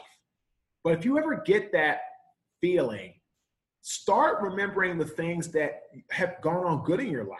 But 0.84 0.98
if 0.98 1.04
you 1.04 1.18
ever 1.18 1.42
get 1.44 1.72
that 1.72 2.00
feeling, 2.60 3.14
start 3.82 4.40
remembering 4.42 4.98
the 4.98 5.04
things 5.04 5.48
that 5.48 5.82
have 6.10 6.40
gone 6.40 6.64
on 6.64 6.84
good 6.84 7.00
in 7.00 7.10
your 7.10 7.24
life. 7.24 7.38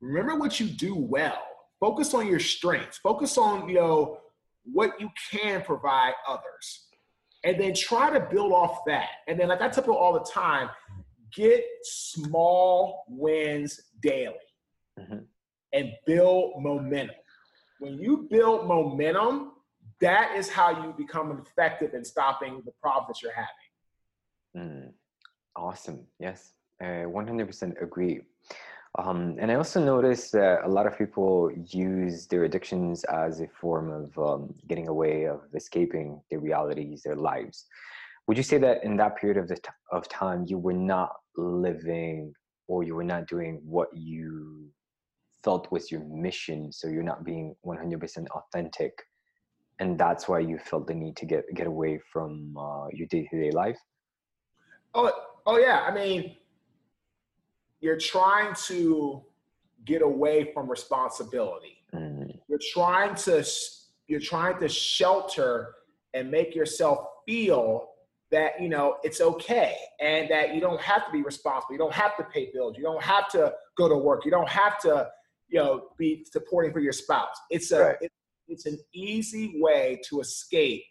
Remember 0.00 0.36
what 0.36 0.60
you 0.60 0.66
do 0.66 0.94
well. 0.94 1.42
Focus 1.80 2.14
on 2.14 2.26
your 2.26 2.40
strengths. 2.40 2.98
Focus 2.98 3.38
on, 3.38 3.68
you 3.68 3.74
know, 3.74 4.18
what 4.64 5.00
you 5.00 5.10
can 5.30 5.62
provide 5.62 6.12
others. 6.28 6.86
And 7.42 7.58
then 7.58 7.72
try 7.74 8.10
to 8.10 8.20
build 8.20 8.52
off 8.52 8.80
that. 8.86 9.08
And 9.26 9.40
then, 9.40 9.48
like 9.48 9.62
I 9.62 9.68
tell 9.68 9.82
people 9.82 9.96
all 9.96 10.12
the 10.12 10.30
time, 10.30 10.68
get 11.34 11.64
small 11.82 13.04
wins 13.08 13.80
daily 14.02 14.34
mm-hmm. 14.98 15.18
and 15.72 15.92
build 16.06 16.62
momentum. 16.62 17.16
When 17.78 17.98
you 17.98 18.28
build 18.30 18.66
momentum, 18.66 19.52
that 20.00 20.36
is 20.36 20.50
how 20.50 20.84
you 20.84 20.94
become 20.96 21.42
effective 21.46 21.94
in 21.94 22.04
stopping 22.04 22.62
the 22.64 22.72
problems 22.82 23.08
that 23.08 23.22
you're 23.22 23.32
having. 23.32 24.86
Mm, 24.86 24.92
awesome. 25.56 26.06
Yes, 26.18 26.52
I 26.80 27.04
100% 27.06 27.82
agree. 27.82 28.20
Um, 28.98 29.36
and 29.38 29.52
I 29.52 29.54
also 29.54 29.82
noticed 29.82 30.32
that 30.32 30.64
a 30.64 30.68
lot 30.68 30.86
of 30.86 30.98
people 30.98 31.50
use 31.68 32.26
their 32.26 32.44
addictions 32.44 33.04
as 33.04 33.40
a 33.40 33.46
form 33.46 33.90
of 33.90 34.18
um, 34.18 34.54
getting 34.68 34.88
away, 34.88 35.26
of 35.26 35.42
escaping 35.54 36.20
their 36.28 36.40
realities, 36.40 37.02
their 37.02 37.14
lives. 37.14 37.66
Would 38.26 38.36
you 38.36 38.42
say 38.42 38.58
that 38.58 38.82
in 38.82 38.96
that 38.96 39.16
period 39.16 39.38
of 39.38 39.48
the 39.48 39.56
t- 39.56 39.70
of 39.92 40.08
time 40.08 40.44
you 40.48 40.58
were 40.58 40.72
not 40.72 41.12
living 41.36 42.32
or 42.66 42.82
you 42.82 42.94
were 42.94 43.04
not 43.04 43.26
doing 43.26 43.60
what 43.64 43.88
you 43.92 44.68
felt 45.42 45.70
was 45.70 45.90
your 45.90 46.04
mission, 46.04 46.72
so 46.72 46.88
you're 46.88 47.02
not 47.02 47.24
being 47.24 47.54
100% 47.64 48.26
authentic, 48.28 48.92
and 49.78 49.98
that's 49.98 50.28
why 50.28 50.38
you 50.38 50.58
felt 50.58 50.86
the 50.86 50.94
need 50.94 51.16
to 51.16 51.26
get 51.26 51.44
get 51.54 51.66
away 51.66 51.98
from 52.12 52.54
uh, 52.56 52.86
your 52.92 53.06
day 53.08 53.26
to 53.30 53.40
day 53.40 53.50
life? 53.50 53.78
Oh, 54.94 55.10
oh 55.46 55.58
yeah. 55.58 55.80
I 55.80 55.94
mean, 55.94 56.36
you're 57.80 57.98
trying 57.98 58.54
to 58.66 59.22
get 59.84 60.02
away 60.02 60.52
from 60.52 60.70
responsibility. 60.70 61.82
Mm. 61.94 62.38
You're 62.48 62.60
trying 62.72 63.14
to 63.16 63.44
you're 64.06 64.20
trying 64.20 64.58
to 64.60 64.68
shelter 64.68 65.74
and 66.14 66.30
make 66.30 66.54
yourself 66.54 67.06
feel 67.26 67.88
that 68.30 68.60
you 68.60 68.68
know 68.68 68.96
it's 69.02 69.20
okay 69.20 69.76
and 70.00 70.28
that 70.30 70.54
you 70.54 70.60
don't 70.60 70.80
have 70.80 71.06
to 71.06 71.12
be 71.12 71.22
responsible. 71.22 71.72
You 71.72 71.78
don't 71.78 71.94
have 71.94 72.16
to 72.18 72.24
pay 72.24 72.50
bills. 72.52 72.76
You 72.76 72.82
don't 72.82 73.02
have 73.02 73.28
to 73.30 73.52
go 73.76 73.88
to 73.88 73.96
work. 73.96 74.24
You 74.24 74.30
don't 74.30 74.48
have 74.48 74.78
to 74.80 75.08
you 75.48 75.58
know 75.58 75.88
be 75.98 76.24
supporting 76.30 76.72
for 76.72 76.80
your 76.80 76.92
spouse. 76.92 77.36
It's 77.50 77.72
a 77.72 77.82
right. 77.82 77.96
it, 78.00 78.12
it's 78.46 78.66
an 78.66 78.78
easy 78.92 79.54
way 79.60 80.00
to 80.08 80.20
escape 80.20 80.84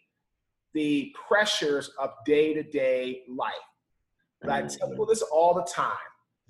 the 0.72 1.14
pressures 1.28 1.90
of 1.98 2.10
day 2.26 2.52
to 2.54 2.62
day 2.62 3.22
life. 3.28 3.54
Mm. 4.44 4.50
I 4.50 4.62
tell 4.62 4.88
people 4.88 5.06
this 5.06 5.22
all 5.22 5.54
the 5.54 5.64
time 5.64 5.96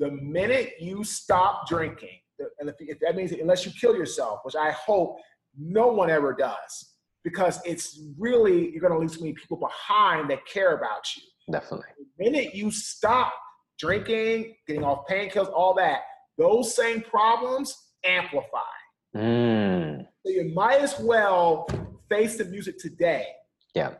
the 0.01 0.11
minute 0.11 0.73
you 0.81 1.05
stop 1.05 1.69
drinking, 1.69 2.19
and 2.59 2.71
if, 2.71 2.75
if 2.81 2.99
that 3.01 3.15
means 3.15 3.33
unless 3.33 3.67
you 3.67 3.73
kill 3.79 3.95
yourself, 3.95 4.41
which 4.43 4.57
I 4.57 4.73
hope 4.73 5.19
no 5.57 5.89
one 5.89 6.09
ever 6.11 6.35
does, 6.35 6.95
because 7.23 7.61
it's 7.67 8.01
really 8.19 8.71
you're 8.73 8.81
going 8.81 8.95
to 8.95 8.99
leave 8.99 9.11
so 9.11 9.21
many 9.21 9.35
people 9.35 9.59
behind 9.59 10.31
that 10.31 10.45
care 10.47 10.75
about 10.75 11.05
you. 11.17 11.23
Definitely. 11.53 11.89
The 11.99 12.25
minute 12.25 12.55
you 12.55 12.71
stop 12.71 13.33
drinking, 13.79 14.55
getting 14.67 14.85
off 14.85 15.07
painkillers, 15.09 15.53
all 15.53 15.75
that, 15.75 16.01
those 16.39 16.75
same 16.75 17.03
problems 17.03 17.77
amplify. 18.05 18.59
Mm. 19.15 20.07
So 20.25 20.33
you 20.33 20.53
might 20.55 20.81
as 20.81 20.99
well 20.99 21.69
face 22.09 22.39
the 22.39 22.47
music 22.47 22.79
today. 22.79 23.27
Yeah. 23.75 23.95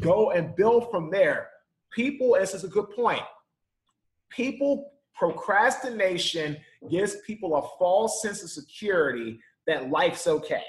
Go 0.00 0.30
and 0.30 0.54
build 0.54 0.88
from 0.90 1.10
there. 1.10 1.48
People, 1.92 2.34
and 2.34 2.42
this 2.42 2.54
is 2.54 2.62
a 2.62 2.68
good 2.68 2.90
point. 2.90 3.22
People 4.30 4.92
Procrastination 5.14 6.56
gives 6.90 7.16
people 7.26 7.56
a 7.56 7.62
false 7.78 8.22
sense 8.22 8.42
of 8.42 8.50
security 8.50 9.38
that 9.66 9.90
life's 9.90 10.26
okay. 10.26 10.64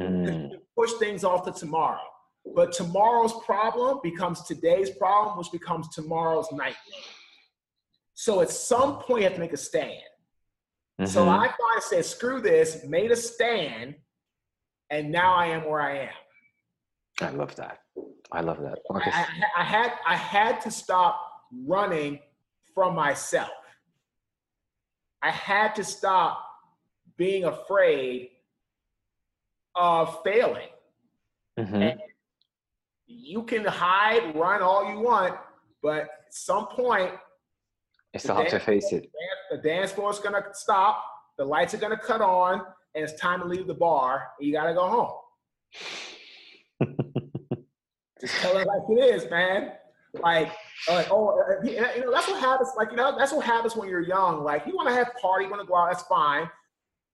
Mm. 0.00 0.50
push 0.76 0.92
things 0.94 1.22
off 1.22 1.44
to 1.44 1.52
tomorrow. 1.52 2.00
But 2.54 2.72
tomorrow's 2.72 3.32
problem 3.44 4.00
becomes 4.02 4.42
today's 4.42 4.90
problem, 4.90 5.38
which 5.38 5.52
becomes 5.52 5.88
tomorrow's 5.88 6.50
nightmare. 6.50 6.74
So 8.14 8.40
at 8.40 8.50
some 8.50 8.98
point, 8.98 9.22
you 9.22 9.24
have 9.24 9.34
to 9.34 9.40
make 9.40 9.52
a 9.52 9.56
stand. 9.56 9.92
Mm-hmm. 11.00 11.06
So 11.06 11.28
I 11.28 11.46
finally 11.46 11.80
said, 11.80 12.04
screw 12.04 12.40
this, 12.40 12.84
made 12.84 13.10
a 13.10 13.16
stand, 13.16 13.94
and 14.90 15.10
now 15.10 15.34
I 15.34 15.46
am 15.46 15.68
where 15.68 15.80
I 15.80 15.98
am. 15.98 16.08
I 17.20 17.30
love 17.30 17.56
that. 17.56 17.78
I 18.32 18.40
love 18.40 18.60
that. 18.60 18.78
I, 18.92 18.98
I, 18.98 19.26
I, 19.60 19.64
had 19.64 19.92
I 20.06 20.16
had 20.16 20.60
to 20.62 20.70
stop 20.70 21.20
running 21.66 22.18
from 22.74 22.94
myself. 22.94 23.50
I 25.24 25.30
had 25.30 25.74
to 25.76 25.84
stop 25.84 26.46
being 27.16 27.44
afraid 27.44 28.28
of 29.74 30.22
failing. 30.22 30.68
Mm-hmm. 31.58 31.98
you 33.06 33.44
can 33.44 33.64
hide, 33.64 34.36
run 34.36 34.60
all 34.60 34.92
you 34.92 35.00
want, 35.00 35.34
but 35.82 36.02
at 36.02 36.08
some 36.30 36.66
point, 36.66 37.12
you 38.12 38.20
still 38.20 38.34
have 38.34 38.48
to 38.48 38.58
face 38.58 38.92
it. 38.92 39.10
The 39.50 39.58
dance 39.58 39.92
floor 39.92 40.10
is 40.10 40.18
gonna 40.18 40.44
stop. 40.52 41.02
The 41.38 41.44
lights 41.44 41.72
are 41.72 41.78
gonna 41.78 41.96
cut 41.96 42.20
on, 42.20 42.60
and 42.94 43.04
it's 43.04 43.18
time 43.18 43.40
to 43.40 43.46
leave 43.46 43.66
the 43.66 43.74
bar. 43.74 44.24
And 44.38 44.46
you 44.46 44.52
gotta 44.52 44.74
go 44.74 44.88
home. 44.88 45.12
Just 48.20 48.34
tell 48.42 48.58
it 48.58 48.66
like 48.66 48.82
it 48.90 49.14
is, 49.14 49.30
man. 49.30 49.72
Like 50.22 50.52
like, 50.88 51.08
oh, 51.10 51.28
uh, 51.28 51.60
uh, 51.60 51.64
you 51.64 51.76
know, 51.76 52.12
that's 52.12 52.28
what 52.28 52.40
happens. 52.40 52.70
Like, 52.76 52.90
you 52.90 52.96
know, 52.96 53.16
that's 53.16 53.32
what 53.32 53.44
happens 53.44 53.74
when 53.76 53.88
you're 53.88 54.02
young. 54.02 54.42
Like, 54.42 54.66
you 54.66 54.76
want 54.76 54.88
to 54.88 54.94
have 54.94 55.14
party, 55.20 55.44
you 55.44 55.50
want 55.50 55.62
to 55.62 55.66
go 55.66 55.76
out, 55.76 55.90
that's 55.90 56.02
fine. 56.02 56.48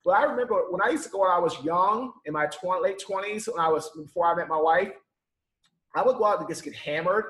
But 0.05 0.13
I 0.13 0.25
remember 0.25 0.65
when 0.71 0.83
I 0.83 0.89
used 0.89 1.05
to 1.05 1.11
go 1.11 1.25
out, 1.25 1.37
I 1.37 1.39
was 1.39 1.63
young, 1.63 2.13
in 2.25 2.33
my 2.33 2.47
20, 2.47 2.83
late 2.83 3.03
20s, 3.07 3.53
when 3.53 3.65
I 3.65 3.69
was 3.69 3.91
before 3.97 4.27
I 4.27 4.35
met 4.35 4.49
my 4.49 4.61
wife. 4.61 4.93
I 5.95 6.03
would 6.03 6.17
go 6.17 6.25
out 6.25 6.39
and 6.39 6.49
just 6.49 6.65
get 6.65 6.75
hammered. 6.75 7.25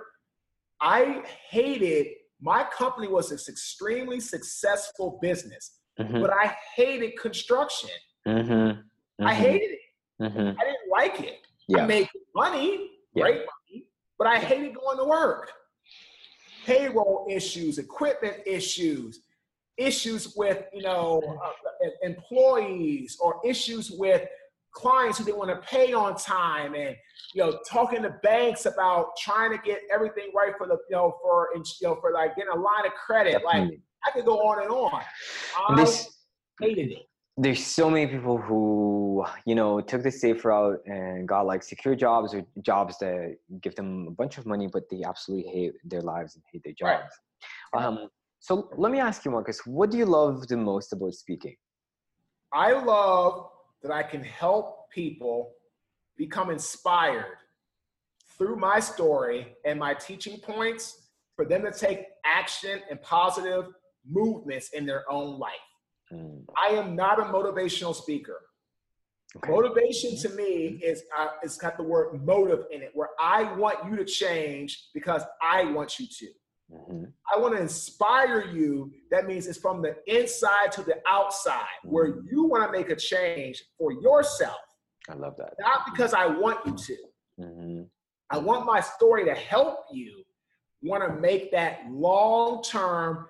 I 0.80 1.22
hated 1.48 2.06
my 2.42 2.64
company 2.64 3.06
was 3.06 3.28
this 3.28 3.48
extremely 3.50 4.18
successful 4.18 5.18
business, 5.20 5.78
mm-hmm. 5.98 6.22
but 6.22 6.30
I 6.32 6.56
hated 6.74 7.18
construction. 7.18 7.90
Mm-hmm. 8.26 8.52
Mm-hmm. 8.52 9.26
I 9.26 9.34
hated 9.34 9.70
it. 9.72 9.80
Mm-hmm. 10.22 10.38
I 10.38 10.64
didn't 10.64 10.90
like 10.90 11.20
it. 11.20 11.38
Yeah. 11.68 11.82
I 11.82 11.86
made 11.86 12.08
money, 12.34 12.90
yeah. 13.14 13.22
great 13.22 13.40
money, 13.40 13.86
but 14.18 14.26
I 14.26 14.38
hated 14.38 14.74
going 14.74 14.96
to 14.98 15.04
work 15.04 15.52
payroll 16.66 17.26
issues, 17.28 17.78
equipment 17.78 18.36
issues, 18.46 19.20
issues 19.76 20.34
with 20.36 20.64
you 20.72 20.82
know 20.82 21.22
uh, 21.44 21.88
employees, 22.02 23.16
or 23.20 23.40
issues 23.44 23.90
with 23.90 24.26
clients 24.72 25.18
who 25.18 25.24
they 25.24 25.32
want 25.32 25.50
to 25.50 25.56
pay 25.66 25.92
on 25.92 26.16
time, 26.16 26.74
and 26.74 26.96
you 27.34 27.42
know 27.42 27.58
talking 27.68 28.02
to 28.02 28.10
banks 28.22 28.66
about 28.66 29.16
trying 29.18 29.50
to 29.50 29.58
get 29.64 29.80
everything 29.92 30.30
right 30.34 30.52
for 30.56 30.66
the 30.66 30.78
you 30.88 30.96
know 30.96 31.16
for 31.22 31.48
you 31.54 31.62
know 31.82 31.96
for 32.00 32.12
like 32.12 32.36
getting 32.36 32.52
a 32.52 32.56
line 32.56 32.86
of 32.86 32.92
credit. 32.94 33.44
Like 33.44 33.70
I 34.06 34.10
could 34.12 34.24
go 34.24 34.38
on 34.38 34.62
and 34.62 34.70
on. 34.70 35.02
I 35.68 35.76
this, 35.76 36.08
hated 36.60 36.92
it 36.92 37.09
there's 37.40 37.64
so 37.64 37.88
many 37.88 38.06
people 38.06 38.36
who 38.36 39.24
you 39.46 39.54
know 39.54 39.80
took 39.80 40.02
the 40.02 40.10
safe 40.10 40.44
route 40.44 40.80
and 40.86 41.26
got 41.26 41.46
like 41.46 41.62
secure 41.62 41.94
jobs 41.94 42.34
or 42.34 42.44
jobs 42.60 42.98
that 42.98 43.36
give 43.62 43.74
them 43.74 44.06
a 44.08 44.10
bunch 44.10 44.36
of 44.36 44.44
money 44.44 44.68
but 44.70 44.82
they 44.90 45.02
absolutely 45.02 45.50
hate 45.50 45.72
their 45.84 46.02
lives 46.02 46.34
and 46.34 46.44
hate 46.52 46.62
their 46.64 46.74
jobs. 46.74 47.12
Right. 47.74 47.84
um, 47.84 48.08
so 48.40 48.68
let 48.76 48.92
me 48.92 49.00
ask 49.00 49.24
you 49.24 49.30
marques 49.30 49.66
what 49.66 49.90
do 49.90 49.96
you 49.96 50.04
love 50.04 50.46
the 50.48 50.56
most 50.56 50.92
about 50.92 51.14
speaking? 51.14 51.56
I 52.52 52.72
love 52.72 53.48
that 53.82 53.90
i 53.90 54.02
can 54.02 54.22
help 54.22 54.90
people 54.90 55.54
become 56.18 56.50
inspired 56.50 57.38
through 58.36 58.56
my 58.56 58.78
story 58.80 59.56
and 59.64 59.78
my 59.78 59.94
teaching 59.94 60.38
points 60.40 61.08
for 61.36 61.46
them 61.46 61.62
to 61.62 61.72
take 61.72 62.00
action 62.26 62.80
and 62.90 63.00
positive 63.00 63.64
movements 64.06 64.70
in 64.74 64.84
their 64.84 65.10
own 65.10 65.38
life 65.38 65.69
Mm. 66.12 66.44
I 66.56 66.68
am 66.68 66.96
not 66.96 67.20
a 67.20 67.24
motivational 67.24 67.94
speaker. 67.94 68.36
Okay. 69.36 69.50
Motivation 69.50 70.16
to 70.18 70.28
me 70.30 70.80
is 70.82 71.04
uh, 71.16 71.28
it's 71.42 71.56
got 71.56 71.76
the 71.76 71.84
word 71.84 72.20
motive 72.24 72.64
in 72.72 72.82
it, 72.82 72.90
where 72.94 73.10
I 73.20 73.54
want 73.54 73.78
you 73.88 73.96
to 73.96 74.04
change 74.04 74.88
because 74.92 75.22
I 75.40 75.64
want 75.64 76.00
you 76.00 76.06
to. 76.06 76.26
Mm-hmm. 76.72 77.04
I 77.34 77.38
want 77.38 77.54
to 77.54 77.60
inspire 77.60 78.44
you. 78.46 78.92
That 79.10 79.26
means 79.26 79.46
it's 79.46 79.58
from 79.58 79.82
the 79.82 79.96
inside 80.06 80.72
to 80.72 80.82
the 80.82 80.96
outside, 81.06 81.60
mm-hmm. 81.84 81.90
where 81.90 82.06
you 82.06 82.44
want 82.44 82.64
to 82.64 82.76
make 82.76 82.90
a 82.90 82.96
change 82.96 83.62
for 83.78 83.92
yourself. 83.92 84.58
I 85.08 85.14
love 85.14 85.34
that. 85.38 85.54
Not 85.60 85.82
because 85.92 86.12
I 86.12 86.26
want 86.26 86.58
you 86.66 86.74
to. 86.76 86.96
Mm-hmm. 87.40 87.82
I 88.30 88.38
want 88.38 88.66
my 88.66 88.80
story 88.80 89.24
to 89.24 89.34
help 89.34 89.78
you 89.92 90.24
want 90.82 91.02
to 91.02 91.20
make 91.20 91.52
that 91.52 91.80
long 91.90 92.62
term 92.62 93.26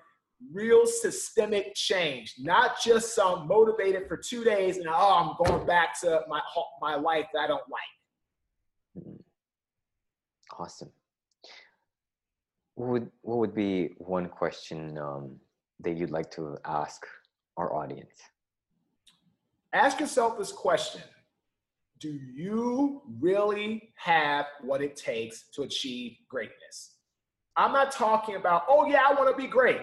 real 0.51 0.85
systemic 0.85 1.75
change, 1.75 2.35
not 2.39 2.81
just 2.81 3.15
some 3.15 3.47
motivated 3.47 4.07
for 4.07 4.17
two 4.17 4.43
days 4.43 4.77
and 4.77 4.87
oh, 4.87 5.37
I'm 5.39 5.47
going 5.47 5.65
back 5.65 5.99
to 6.01 6.21
my 6.27 6.41
my 6.81 6.95
life 6.95 7.27
that 7.33 7.39
I 7.39 7.47
don't 7.47 7.63
like. 7.69 9.05
Awesome. 10.57 10.91
would 12.75 13.09
what 13.21 13.37
would 13.37 13.55
be 13.55 13.91
one 13.97 14.27
question 14.27 14.97
um, 14.97 15.39
that 15.79 15.97
you'd 15.97 16.11
like 16.11 16.29
to 16.31 16.57
ask 16.65 17.05
our 17.57 17.73
audience? 17.73 18.19
Ask 19.73 19.99
yourself 19.99 20.37
this 20.37 20.51
question 20.51 21.01
Do 21.99 22.09
you 22.09 23.01
really 23.19 23.93
have 23.95 24.45
what 24.61 24.81
it 24.81 24.95
takes 24.95 25.45
to 25.53 25.63
achieve 25.63 26.17
greatness? 26.27 26.95
I'm 27.57 27.73
not 27.73 27.91
talking 27.91 28.35
about, 28.35 28.63
oh, 28.69 28.87
yeah, 28.87 29.01
I 29.07 29.13
want 29.13 29.29
to 29.29 29.35
be 29.35 29.47
great. 29.47 29.81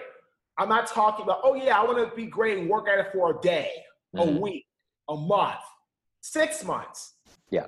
I'm 0.59 0.67
not 0.67 0.87
talking 0.87 1.23
about, 1.23 1.39
oh, 1.43 1.55
yeah, 1.55 1.79
I 1.79 1.85
want 1.85 1.97
to 1.97 2.13
be 2.15 2.25
great 2.25 2.57
and 2.57 2.69
work 2.69 2.89
at 2.89 2.99
it 2.99 3.07
for 3.13 3.37
a 3.37 3.41
day, 3.41 3.71
mm-hmm. 4.13 4.37
a 4.37 4.39
week, 4.41 4.65
a 5.07 5.15
month, 5.15 5.61
six 6.19 6.65
months. 6.65 7.13
Yeah. 7.49 7.67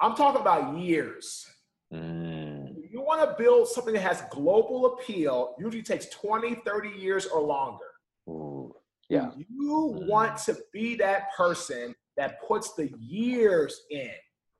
I'm 0.00 0.16
talking 0.16 0.40
about 0.40 0.76
years. 0.76 1.46
Mm. 1.94 2.74
You 2.90 3.00
want 3.00 3.22
to 3.22 3.40
build 3.42 3.68
something 3.68 3.94
that 3.94 4.00
has 4.00 4.22
global 4.30 4.94
appeal, 4.94 5.54
usually 5.60 5.82
takes 5.82 6.06
20, 6.06 6.56
30 6.56 6.88
years 6.88 7.26
or 7.26 7.40
longer. 7.40 7.86
Ooh. 8.28 8.74
Yeah. 9.08 9.30
You 9.36 9.94
mm. 9.96 10.08
want 10.08 10.38
to 10.38 10.56
be 10.72 10.96
that 10.96 11.32
person 11.36 11.94
that 12.16 12.42
puts 12.46 12.74
the 12.74 12.90
years 12.98 13.80
in, 13.90 14.10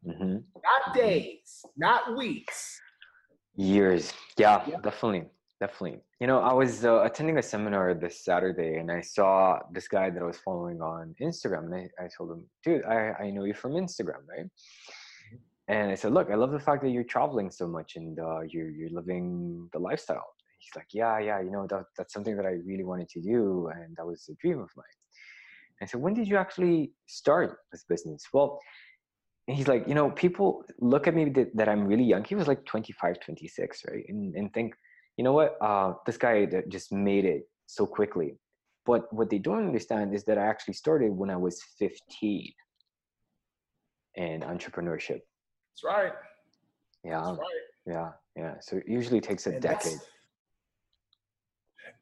mm-hmm. 0.06 0.36
not 0.62 0.94
days, 0.94 1.64
not 1.76 2.16
weeks. 2.16 2.80
Years. 3.56 4.12
Yeah, 4.36 4.62
yeah. 4.68 4.76
definitely. 4.80 5.24
Definitely. 5.60 5.98
You 6.20 6.28
know, 6.28 6.38
I 6.38 6.52
was 6.52 6.84
uh, 6.84 7.02
attending 7.02 7.38
a 7.38 7.42
seminar 7.42 7.92
this 7.92 8.24
Saturday 8.24 8.76
and 8.76 8.92
I 8.92 9.00
saw 9.00 9.58
this 9.72 9.88
guy 9.88 10.08
that 10.08 10.22
I 10.22 10.24
was 10.24 10.38
following 10.38 10.80
on 10.80 11.16
Instagram. 11.20 11.64
And 11.64 11.74
I, 11.74 12.04
I 12.04 12.08
told 12.16 12.30
him, 12.30 12.44
dude, 12.64 12.84
I, 12.84 13.12
I 13.20 13.30
know 13.30 13.42
you 13.44 13.54
from 13.54 13.72
Instagram, 13.72 14.22
right? 14.28 14.46
And 15.66 15.90
I 15.90 15.96
said, 15.96 16.12
look, 16.12 16.30
I 16.30 16.36
love 16.36 16.52
the 16.52 16.60
fact 16.60 16.82
that 16.82 16.90
you're 16.90 17.02
traveling 17.04 17.50
so 17.50 17.66
much 17.66 17.96
and 17.96 18.18
uh, 18.20 18.40
you're, 18.48 18.70
you're 18.70 18.90
living 18.90 19.68
the 19.72 19.80
lifestyle. 19.80 20.28
He's 20.60 20.76
like, 20.76 20.86
yeah, 20.92 21.18
yeah, 21.18 21.40
you 21.40 21.50
know, 21.50 21.66
that, 21.70 21.84
that's 21.96 22.14
something 22.14 22.36
that 22.36 22.46
I 22.46 22.56
really 22.64 22.84
wanted 22.84 23.08
to 23.10 23.20
do. 23.20 23.68
And 23.74 23.96
that 23.96 24.06
was 24.06 24.28
a 24.30 24.34
dream 24.40 24.60
of 24.60 24.70
mine. 24.76 24.86
And 25.80 25.86
I 25.88 25.90
said, 25.90 26.00
when 26.00 26.14
did 26.14 26.28
you 26.28 26.36
actually 26.36 26.92
start 27.06 27.58
this 27.72 27.84
business? 27.88 28.22
Well, 28.32 28.60
he's 29.48 29.66
like, 29.66 29.88
you 29.88 29.94
know, 29.94 30.10
people 30.10 30.64
look 30.80 31.08
at 31.08 31.14
me 31.14 31.28
that, 31.30 31.56
that 31.56 31.68
I'm 31.68 31.84
really 31.84 32.04
young. 32.04 32.24
He 32.24 32.36
was 32.36 32.46
like 32.46 32.64
25, 32.64 33.20
26, 33.20 33.82
right? 33.88 34.04
And, 34.08 34.34
and 34.36 34.54
think, 34.54 34.74
you 35.18 35.24
know 35.24 35.32
what, 35.32 35.58
uh, 35.60 35.94
this 36.06 36.16
guy 36.16 36.46
just 36.68 36.92
made 36.92 37.24
it 37.24 37.42
so 37.66 37.84
quickly. 37.84 38.36
But 38.86 39.12
what 39.12 39.28
they 39.28 39.38
don't 39.38 39.66
understand 39.66 40.14
is 40.14 40.24
that 40.24 40.38
I 40.38 40.46
actually 40.46 40.74
started 40.74 41.10
when 41.10 41.28
I 41.28 41.36
was 41.36 41.60
15 41.78 42.52
in 44.14 44.40
entrepreneurship. 44.40 45.20
That's 45.20 45.84
right. 45.84 46.12
Yeah. 47.04 47.20
That's 47.20 47.38
right. 47.38 47.48
Yeah. 47.86 48.10
Yeah. 48.36 48.54
So 48.60 48.76
it 48.76 48.84
usually 48.86 49.20
takes 49.20 49.46
a 49.48 49.50
and 49.50 49.60
decade. 49.60 49.98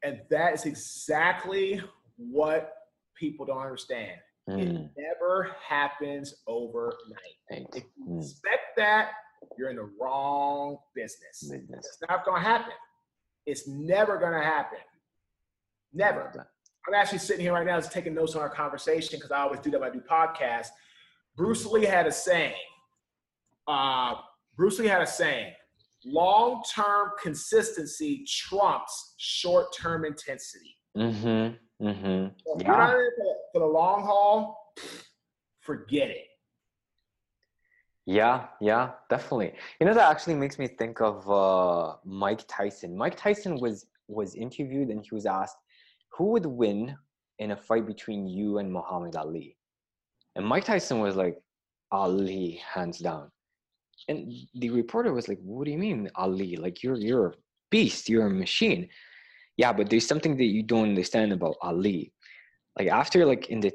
And 0.03 0.21
that 0.31 0.53
is 0.53 0.67
exactly 0.67 1.83
what 2.19 2.73
people 3.19 3.47
don't 3.47 3.63
understand. 3.63 4.21
Mm. 4.49 4.61
It 4.61 4.91
never 4.97 5.57
happens 5.67 6.35
overnight. 6.47 6.93
Right. 7.51 7.67
If 7.75 7.85
you 7.97 8.05
mm. 8.09 8.21
expect 8.23 8.77
that, 8.77 9.09
you're 9.59 9.71
in 9.71 9.77
the 9.77 9.91
wrong 9.99 10.77
business. 10.95 11.41
business. 11.41 11.87
It's 11.87 11.99
not 12.09 12.25
going 12.25 12.43
to 12.43 12.49
happen. 12.49 12.73
It's 13.47 13.67
never 13.67 14.19
going 14.19 14.33
to 14.33 14.45
happen. 14.45 14.79
Never. 15.93 16.47
I'm 16.87 16.95
actually 16.95 17.19
sitting 17.19 17.43
here 17.43 17.53
right 17.53 17.67
now 17.67 17.79
just 17.79 17.93
taking 17.93 18.15
notes 18.15 18.35
on 18.35 18.43
our 18.43 18.51
conversation 18.51 19.17
because 19.17 19.31
I 19.31 19.39
always 19.39 19.61
do 19.61 19.71
that 19.71 19.81
when 19.81 19.91
I 19.91 19.93
do 19.93 20.01
podcasts. 20.01 20.69
Bruce 21.37 21.65
Lee 21.67 21.85
had 21.85 22.07
a 22.07 22.13
saying 22.13 22.55
uh, 23.69 24.15
Bruce 24.57 24.79
Lee 24.79 24.87
had 24.87 25.03
a 25.03 25.07
saying 25.07 25.53
long 26.05 26.63
term 26.75 27.11
consistency 27.23 28.25
trumps 28.29 29.15
short 29.19 29.75
term 29.77 30.05
intensity. 30.05 30.77
Mm-hmm. 30.97 31.87
Mm-hmm. 31.87 32.29
So 32.45 32.57
yeah. 32.59 32.67
you're 32.67 32.77
not 32.77 32.95
in 32.95 33.11
for, 33.17 33.37
for 33.53 33.59
the 33.61 33.67
long 33.67 34.03
haul, 34.03 34.73
forget 35.61 36.09
it. 36.09 36.27
Yeah, 38.07 38.47
yeah, 38.61 38.93
definitely. 39.11 39.53
You 39.81 39.87
know 39.87 39.95
that 39.95 40.11
actually 40.11 40.37
makes 40.37 40.59
me 40.61 40.69
think 40.69 41.01
of 41.01 41.29
uh, 41.29 41.97
Mike 42.05 42.45
Tyson. 42.47 42.97
Mike 42.97 43.17
Tyson 43.17 43.59
was 43.61 43.87
was 44.09 44.37
interviewed 44.37 44.91
and 44.91 45.05
he 45.05 45.13
was 45.13 45.27
asked 45.27 45.57
who 46.17 46.27
would 46.27 46.47
win 46.47 46.97
in 47.41 47.51
a 47.51 47.57
fight 47.57 47.85
between 47.87 48.29
you 48.29 48.59
and 48.59 48.73
Muhammad 48.73 49.17
Ali, 49.17 49.57
and 50.37 50.47
Mike 50.47 50.65
Tyson 50.65 51.01
was 51.01 51.17
like 51.17 51.39
Ali, 51.91 52.61
hands 52.75 52.99
down. 53.01 53.31
And 54.09 54.33
the 54.55 54.71
reporter 54.71 55.13
was 55.13 55.27
like 55.29 55.41
what 55.43 55.65
do 55.65 55.73
you 55.73 55.79
mean 55.79 56.09
ali? 56.15 56.57
Like 56.57 56.83
you're 56.85 56.97
you're 56.97 57.27
a 57.29 57.35
beast 57.71 58.09
you're 58.09 58.27
a 58.27 58.31
machine. 58.31 58.89
Yeah 59.57 59.73
but 59.73 59.91
there's 59.91 60.07
something 60.07 60.37
that 60.37 60.45
you 60.45 60.63
don't 60.63 60.91
understand 60.91 61.33
about 61.33 61.57
ali. 61.61 62.13
Like 62.79 62.89
after 62.89 63.27
like 63.27 63.49
in 63.49 63.61
the 63.61 63.73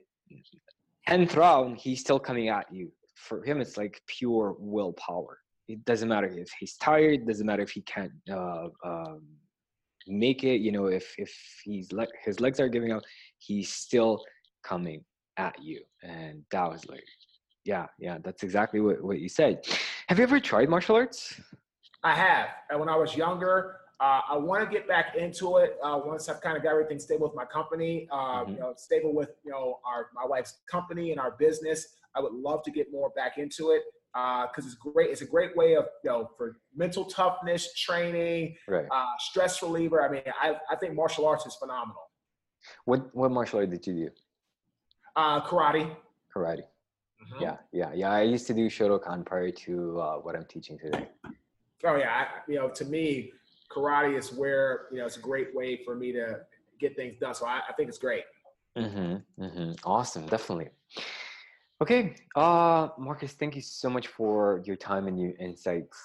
10th 1.10 1.36
round 1.36 1.78
he's 1.78 2.00
still 2.00 2.20
coming 2.20 2.48
at 2.50 2.72
you 2.72 2.92
for 3.22 3.44
him 3.44 3.62
it's 3.62 3.78
like 3.78 4.02
pure 4.08 4.56
willpower. 4.60 5.40
It 5.68 5.84
doesn't 5.86 6.10
matter 6.10 6.28
if 6.28 6.50
he's 6.60 6.76
tired 6.76 7.28
doesn't 7.28 7.46
matter 7.46 7.64
if 7.64 7.72
he 7.72 7.82
can't 7.82 8.12
uh, 8.30 8.68
um, 8.84 9.22
make 10.08 10.44
it 10.44 10.62
you 10.62 10.72
know 10.72 10.88
if 10.88 11.14
if 11.18 11.34
he's 11.64 11.92
like 11.92 12.10
his 12.26 12.40
legs 12.40 12.60
are 12.60 12.68
giving 12.68 12.92
out 12.92 13.04
he's 13.38 13.70
still 13.70 14.24
coming 14.64 15.04
at 15.38 15.56
you. 15.62 15.82
And 16.04 16.44
that 16.52 16.70
was 16.70 16.86
like 16.88 17.06
yeah 17.64 17.86
yeah 18.00 18.18
that's 18.24 18.44
exactly 18.44 18.82
what, 18.82 19.04
what 19.04 19.20
you 19.20 19.30
said. 19.30 19.66
Have 20.08 20.18
you 20.18 20.24
ever 20.24 20.40
tried 20.40 20.70
martial 20.70 20.96
arts? 20.96 21.40
I 22.04 22.16
have. 22.16 22.48
And 22.70 22.80
when 22.80 22.90
i 22.90 22.96
was 22.96 23.16
younger 23.16 23.78
uh, 24.02 24.22
i 24.30 24.36
want 24.36 24.68
to 24.68 24.70
get 24.70 24.88
back 24.88 25.16
into 25.16 25.58
it 25.58 25.78
uh, 25.84 26.00
once 26.04 26.28
i've 26.28 26.42
kind 26.42 26.58
of 26.58 26.64
got 26.64 26.72
everything 26.72 27.00
stable 27.00 27.28
with 27.28 27.36
my 27.36 27.46
company 27.46 28.08
uh, 28.12 28.42
mm-hmm. 28.42 28.54
you 28.54 28.60
know 28.60 28.74
stable 28.76 29.14
with 29.14 29.30
you 29.46 29.52
know 29.52 29.80
our 29.86 30.08
my 30.14 30.26
wife's 30.26 30.60
company 30.70 31.12
and 31.12 31.20
our 31.20 31.32
business 31.32 31.96
i 32.16 32.20
would 32.20 32.34
love 32.34 32.64
to 32.64 32.72
get 32.72 32.92
more 32.92 33.10
back 33.16 33.38
into 33.38 33.72
it 33.72 33.84
because 34.14 34.66
uh, 34.66 34.68
it's 34.68 34.76
great 34.76 35.10
it's 35.10 35.22
a 35.22 35.26
great 35.26 35.56
way 35.56 35.76
of 35.76 35.86
you 36.04 36.10
know 36.10 36.30
for 36.38 36.58
mental 36.76 37.06
toughness 37.06 37.74
training 37.76 38.56
right. 38.68 38.86
Uh, 38.92 39.06
stress 39.20 39.62
reliever 39.62 40.04
i 40.04 40.12
mean 40.12 40.22
I, 40.42 40.56
I 40.70 40.76
think 40.76 40.96
martial 40.96 41.26
arts 41.26 41.46
is 41.46 41.56
phenomenal 41.56 42.04
what 42.86 43.14
what 43.16 43.32
martial 43.32 43.60
art 43.60 43.70
did 43.70 43.86
you 43.88 43.94
do 43.94 44.10
uh, 45.16 45.42
karate 45.42 45.96
karate 46.36 46.64
Mm-hmm. 47.22 47.44
Yeah, 47.44 47.58
yeah, 47.72 47.92
yeah. 47.94 48.12
I 48.12 48.24
used 48.24 48.48
to 48.48 48.54
do 48.54 48.68
Shotokan 48.68 49.26
prior 49.26 49.52
to 49.52 50.00
uh, 50.00 50.16
what 50.18 50.36
I'm 50.36 50.46
teaching 50.46 50.78
today. 50.78 51.08
Oh 51.86 51.96
yeah, 51.96 52.10
I, 52.12 52.28
you 52.48 52.56
know, 52.56 52.70
to 52.70 52.86
me, 52.86 53.32
karate 53.72 54.18
is 54.18 54.32
where 54.34 54.88
you 54.92 55.00
know 55.00 55.06
it's 55.06 55.18
a 55.18 55.22
great 55.22 55.56
way 55.56 55.80
for 55.84 55.96
me 55.96 56.12
to 56.14 56.40
get 56.80 56.96
things 56.96 57.16
done. 57.20 57.34
So 57.34 57.46
I, 57.46 57.62
I 57.70 57.74
think 57.74 57.90
it's 57.90 57.98
great. 57.98 58.24
Mm-hmm, 58.78 59.44
mm-hmm. 59.44 59.72
Awesome, 59.84 60.26
definitely. 60.28 60.70
Okay, 61.82 62.14
uh, 62.36 62.90
Marques, 63.00 63.34
thank 63.34 63.56
you 63.56 63.62
so 63.62 63.90
much 63.90 64.06
for 64.06 64.62
your 64.66 64.76
time 64.76 65.08
and 65.08 65.20
your 65.20 65.34
insights. 65.40 65.98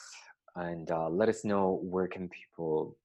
And 0.55 0.91
uh, 0.91 1.11
let 1.11 1.29
us 1.29 1.45
know 1.45 1.81
where 1.83 2.09
can 2.09 2.31
people 2.31 2.97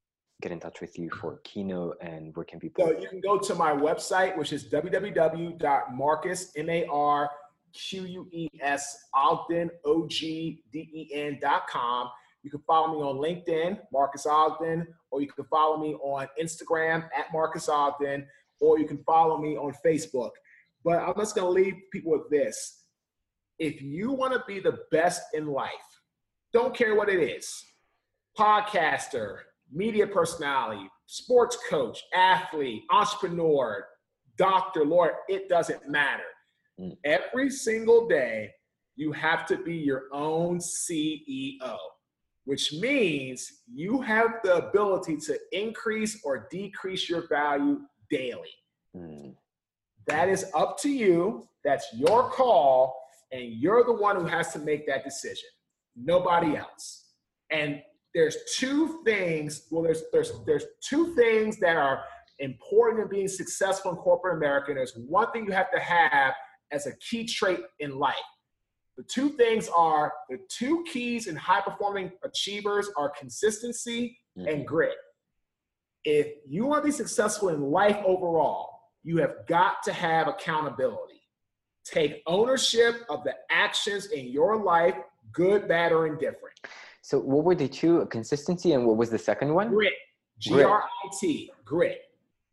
get 0.41 0.53
in 0.53 0.59
touch 0.61 0.79
with 0.79 0.97
you 0.97 1.09
for 1.19 1.41
keynote 1.43 1.97
and 1.99 2.33
where 2.33 2.45
can 2.45 2.61
people 2.61 2.85
so 2.85 2.97
you 2.97 3.09
can 3.09 3.19
go 3.19 3.37
to 3.37 3.53
my 3.53 3.71
website 3.71 4.35
which 4.37 4.51
is 4.53 4.63
www.marques 4.63 6.51
m-a-r 6.55 7.29
Q-U-E-S 7.73 8.97
Ogden, 9.13 9.69
O-G-D-E-N 9.85 11.39
dot 11.41 11.67
com. 11.67 12.09
You 12.43 12.49
can 12.49 12.61
follow 12.61 12.97
me 12.97 13.03
on 13.05 13.17
LinkedIn, 13.17 13.79
Marques 13.93 14.25
Ogden, 14.25 14.87
or 15.11 15.21
you 15.21 15.27
can 15.27 15.45
follow 15.45 15.77
me 15.77 15.93
on 15.95 16.27
Instagram 16.41 17.03
at 17.17 17.31
Marques 17.31 17.69
Ogden, 17.69 18.25
or 18.59 18.79
you 18.79 18.87
can 18.87 18.97
follow 19.03 19.37
me 19.37 19.57
on 19.57 19.73
Facebook. 19.85 20.31
But 20.83 20.99
I'm 20.99 21.13
just 21.17 21.35
going 21.35 21.47
to 21.47 21.61
leave 21.61 21.75
people 21.91 22.11
with 22.11 22.29
this. 22.29 22.83
If 23.59 23.81
you 23.81 24.11
want 24.11 24.33
to 24.33 24.43
be 24.47 24.59
the 24.59 24.79
best 24.91 25.21
in 25.33 25.47
life, 25.47 25.69
don't 26.53 26.75
care 26.75 26.95
what 26.95 27.09
it 27.09 27.21
is 27.21 27.63
podcaster, 28.37 29.37
media 29.71 30.07
personality, 30.07 30.87
sports 31.05 31.57
coach, 31.69 32.01
athlete, 32.13 32.83
entrepreneur, 32.89 33.85
doctor, 34.37 34.85
lawyer, 34.85 35.15
it 35.27 35.49
doesn't 35.49 35.89
matter. 35.89 36.23
Mm. 36.79 36.97
Every 37.03 37.49
single 37.49 38.07
day, 38.07 38.51
you 38.95 39.11
have 39.11 39.45
to 39.47 39.57
be 39.57 39.75
your 39.75 40.03
own 40.11 40.59
CEO, 40.59 41.77
which 42.45 42.73
means 42.73 43.45
you 43.73 44.01
have 44.01 44.35
the 44.43 44.67
ability 44.67 45.17
to 45.17 45.37
increase 45.51 46.21
or 46.23 46.47
decrease 46.51 47.09
your 47.09 47.27
value 47.27 47.79
daily. 48.09 48.49
Mm. 48.95 49.35
That 50.07 50.29
is 50.29 50.45
up 50.55 50.77
to 50.79 50.89
you. 50.89 51.47
That's 51.63 51.85
your 51.93 52.29
call. 52.29 52.95
And 53.31 53.53
you're 53.53 53.83
the 53.83 53.93
one 53.93 54.15
who 54.15 54.25
has 54.25 54.51
to 54.53 54.59
make 54.59 54.85
that 54.87 55.03
decision, 55.03 55.49
nobody 55.95 56.57
else. 56.57 57.05
And 57.49 57.81
there's 58.13 58.35
two 58.57 59.01
things, 59.05 59.67
well, 59.71 59.83
there's, 59.83 60.03
there's, 60.11 60.31
there's 60.45 60.65
two 60.81 61.15
things 61.15 61.57
that 61.59 61.77
are 61.77 62.03
important 62.39 63.03
in 63.03 63.09
being 63.09 63.27
successful 63.27 63.91
in 63.91 63.97
corporate 63.97 64.37
America. 64.37 64.73
There's 64.73 64.97
one 65.07 65.31
thing 65.31 65.45
you 65.45 65.51
have 65.51 65.71
to 65.71 65.79
have 65.79 66.33
as 66.71 66.87
a 66.87 66.95
key 66.97 67.25
trait 67.25 67.59
in 67.79 67.97
life. 67.97 68.15
The 68.97 69.03
two 69.03 69.29
things 69.29 69.69
are 69.69 70.11
the 70.29 70.39
two 70.49 70.83
keys 70.91 71.27
in 71.27 71.35
high 71.35 71.61
performing 71.61 72.11
achievers 72.23 72.89
are 72.97 73.11
consistency 73.17 74.17
mm-hmm. 74.37 74.47
and 74.47 74.67
grit. 74.67 74.95
If 76.03 76.27
you 76.47 76.65
want 76.65 76.83
to 76.83 76.87
be 76.87 76.91
successful 76.91 77.49
in 77.49 77.61
life 77.61 77.97
overall, 78.05 78.70
you 79.03 79.17
have 79.17 79.47
got 79.47 79.83
to 79.83 79.93
have 79.93 80.27
accountability. 80.27 81.21
Take 81.83 82.21
ownership 82.27 82.95
of 83.09 83.23
the 83.23 83.33
actions 83.49 84.07
in 84.07 84.27
your 84.27 84.61
life, 84.61 84.95
good, 85.31 85.67
bad, 85.67 85.91
or 85.91 86.05
indifferent. 86.05 86.55
So, 87.01 87.19
what 87.19 87.43
were 87.43 87.55
the 87.55 87.67
two? 87.67 88.05
Consistency, 88.07 88.73
and 88.73 88.85
what 88.85 88.97
was 88.97 89.09
the 89.09 89.17
second 89.17 89.53
one? 89.53 89.69
Grit. 89.69 89.93
G 90.37 90.61
R 90.61 90.83
I 90.83 91.09
T. 91.19 91.51
Grit. 91.65 92.01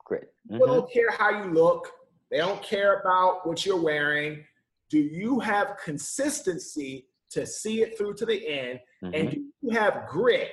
Grit. 0.05 0.33
Mm-hmm. 0.47 0.55
People 0.55 0.67
don't 0.67 0.93
care 0.93 1.11
how 1.11 1.45
you 1.45 1.53
look. 1.53 1.91
They 2.31 2.39
don't 2.39 2.63
care 2.63 3.01
about 3.01 3.47
what 3.47 3.65
you're 3.65 3.81
wearing. 3.81 4.45
Do 4.91 4.99
you 4.99 5.41
have 5.41 5.77
consistency 5.83 7.07
to 7.31 7.47
see 7.47 7.83
it 7.83 7.99
through 7.99 8.15
to 8.15 8.27
the 8.27 8.47
end? 8.47 8.81
Mm-hmm. 9.03 9.15
And 9.15 9.31
do 9.31 9.45
you 9.61 9.71
have 9.79 10.07
grit 10.09 10.53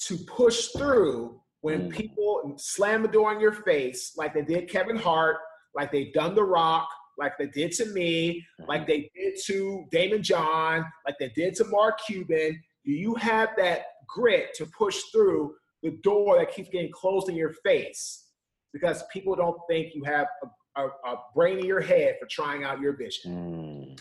to 0.00 0.16
push 0.18 0.68
through 0.68 1.40
when 1.64 1.88
mm-hmm. 1.88 1.96
people 1.96 2.54
slam 2.58 3.00
the 3.00 3.08
door 3.08 3.32
in 3.32 3.40
your 3.40 3.54
face, 3.54 4.12
like 4.18 4.34
they 4.34 4.42
did 4.42 4.68
Kevin 4.68 4.96
Hart, 4.96 5.38
like 5.74 5.90
they 5.90 6.10
done 6.12 6.34
The 6.34 6.44
Rock, 6.44 6.86
like 7.16 7.38
they 7.38 7.46
did 7.46 7.72
to 7.72 7.86
me, 7.86 8.44
mm-hmm. 8.60 8.68
like 8.68 8.86
they 8.86 9.10
did 9.16 9.38
to 9.46 9.86
Daymond 9.90 10.20
John, 10.20 10.84
like 11.06 11.14
they 11.18 11.30
did 11.34 11.54
to 11.54 11.64
Mark 11.64 11.98
Cuban? 12.06 12.62
Do 12.84 12.92
you 12.92 13.14
have 13.14 13.48
that 13.56 13.86
grit 14.06 14.52
to 14.56 14.66
push 14.76 15.04
through 15.10 15.54
the 15.82 15.92
door 16.02 16.36
that 16.36 16.54
keeps 16.54 16.68
getting 16.68 16.92
closed 16.92 17.30
in 17.30 17.34
your 17.34 17.54
face? 17.64 18.26
Because 18.74 19.02
people 19.10 19.34
don't 19.34 19.56
think 19.66 19.94
you 19.94 20.04
have 20.04 20.26
a 20.42 20.48
a, 20.76 20.86
a 20.86 21.16
brain 21.34 21.60
in 21.60 21.64
your 21.64 21.80
head 21.80 22.16
for 22.20 22.26
trying 22.26 22.64
out 22.64 22.78
your 22.78 22.94
vision. 22.94 23.96
Mm, 23.96 24.00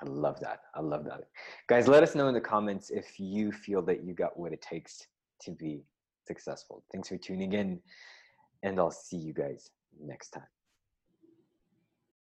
I 0.00 0.04
love 0.08 0.38
that. 0.40 0.60
I 0.76 0.80
love 0.80 1.04
that. 1.06 1.22
Guys, 1.66 1.88
let 1.88 2.04
us 2.04 2.14
know 2.14 2.28
in 2.28 2.34
the 2.34 2.40
comments 2.40 2.90
if 2.90 3.18
you 3.18 3.50
feel 3.50 3.82
that 3.82 4.04
you 4.04 4.14
got 4.14 4.38
what 4.38 4.52
it 4.52 4.62
takes 4.62 5.06
to 5.40 5.50
be 5.50 5.82
successful. 6.30 6.76
Thanks 6.92 7.08
for 7.08 7.18
tuning 7.28 7.52
in, 7.60 7.80
and 8.62 8.78
I'll 8.78 8.98
see 9.08 9.20
you 9.26 9.34
guys 9.44 9.70
next 10.12 10.28
time. 10.30 10.50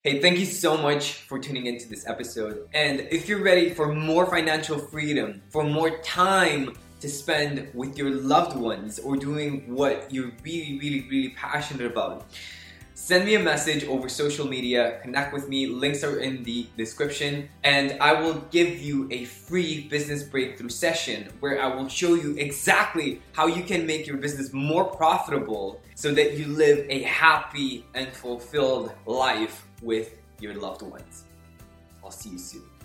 Hey, 0.03 0.21
thank 0.21 0.39
you 0.39 0.49
so 0.65 0.77
much 0.77 1.05
for 1.29 1.37
tuning 1.39 1.67
into 1.67 1.89
this 1.89 2.07
episode. 2.07 2.69
And 2.75 2.97
if 3.11 3.29
you're 3.29 3.43
ready 3.43 3.67
for 3.79 3.87
more 3.93 4.25
financial 4.27 4.79
freedom, 4.79 5.29
for 5.55 5.65
more 5.65 5.93
time 5.99 6.77
to 7.01 7.09
spend 7.09 7.55
with 7.75 7.99
your 8.01 8.11
loved 8.11 8.55
ones, 8.57 8.93
or 8.99 9.17
doing 9.17 9.51
what 9.79 10.13
you're 10.15 10.33
really, 10.45 10.79
really, 10.83 11.03
really 11.11 11.31
passionate 11.31 11.91
about, 11.95 12.27
send 12.97 13.27
me 13.27 13.35
a 13.35 13.39
message 13.39 13.85
over 13.85 14.09
social 14.09 14.47
media, 14.47 14.99
connect 15.03 15.33
with 15.35 15.51
me, 15.51 15.67
links 15.67 16.03
are 16.03 16.19
in 16.19 16.43
the 16.45 16.67
description, 16.79 17.47
and 17.63 17.97
I 18.01 18.19
will 18.21 18.41
give 18.51 18.81
you 18.81 19.07
a 19.11 19.27
free 19.27 19.87
business 19.89 20.23
breakthrough 20.23 20.71
session 20.71 21.29
where 21.41 21.61
I 21.63 21.73
will 21.75 21.89
show 21.89 22.15
you 22.15 22.35
exactly 22.39 23.21
how 23.33 23.49
you 23.49 23.63
can 23.63 23.87
make 23.87 24.07
your 24.07 24.17
business 24.17 24.53
more 24.55 24.85
profitable 24.85 25.83
so 25.95 26.13
that 26.15 26.39
you 26.39 26.47
live 26.47 26.87
a 26.89 27.03
happy 27.03 27.85
and 27.95 28.09
fulfilled 28.09 28.93
life 29.05 29.67
with 29.83 30.17
your 30.41 30.55
loved 30.55 30.81
ones. 30.81 31.25
I'll 32.03 32.11
see 32.11 32.31
you 32.31 32.39
soon. 32.39 32.76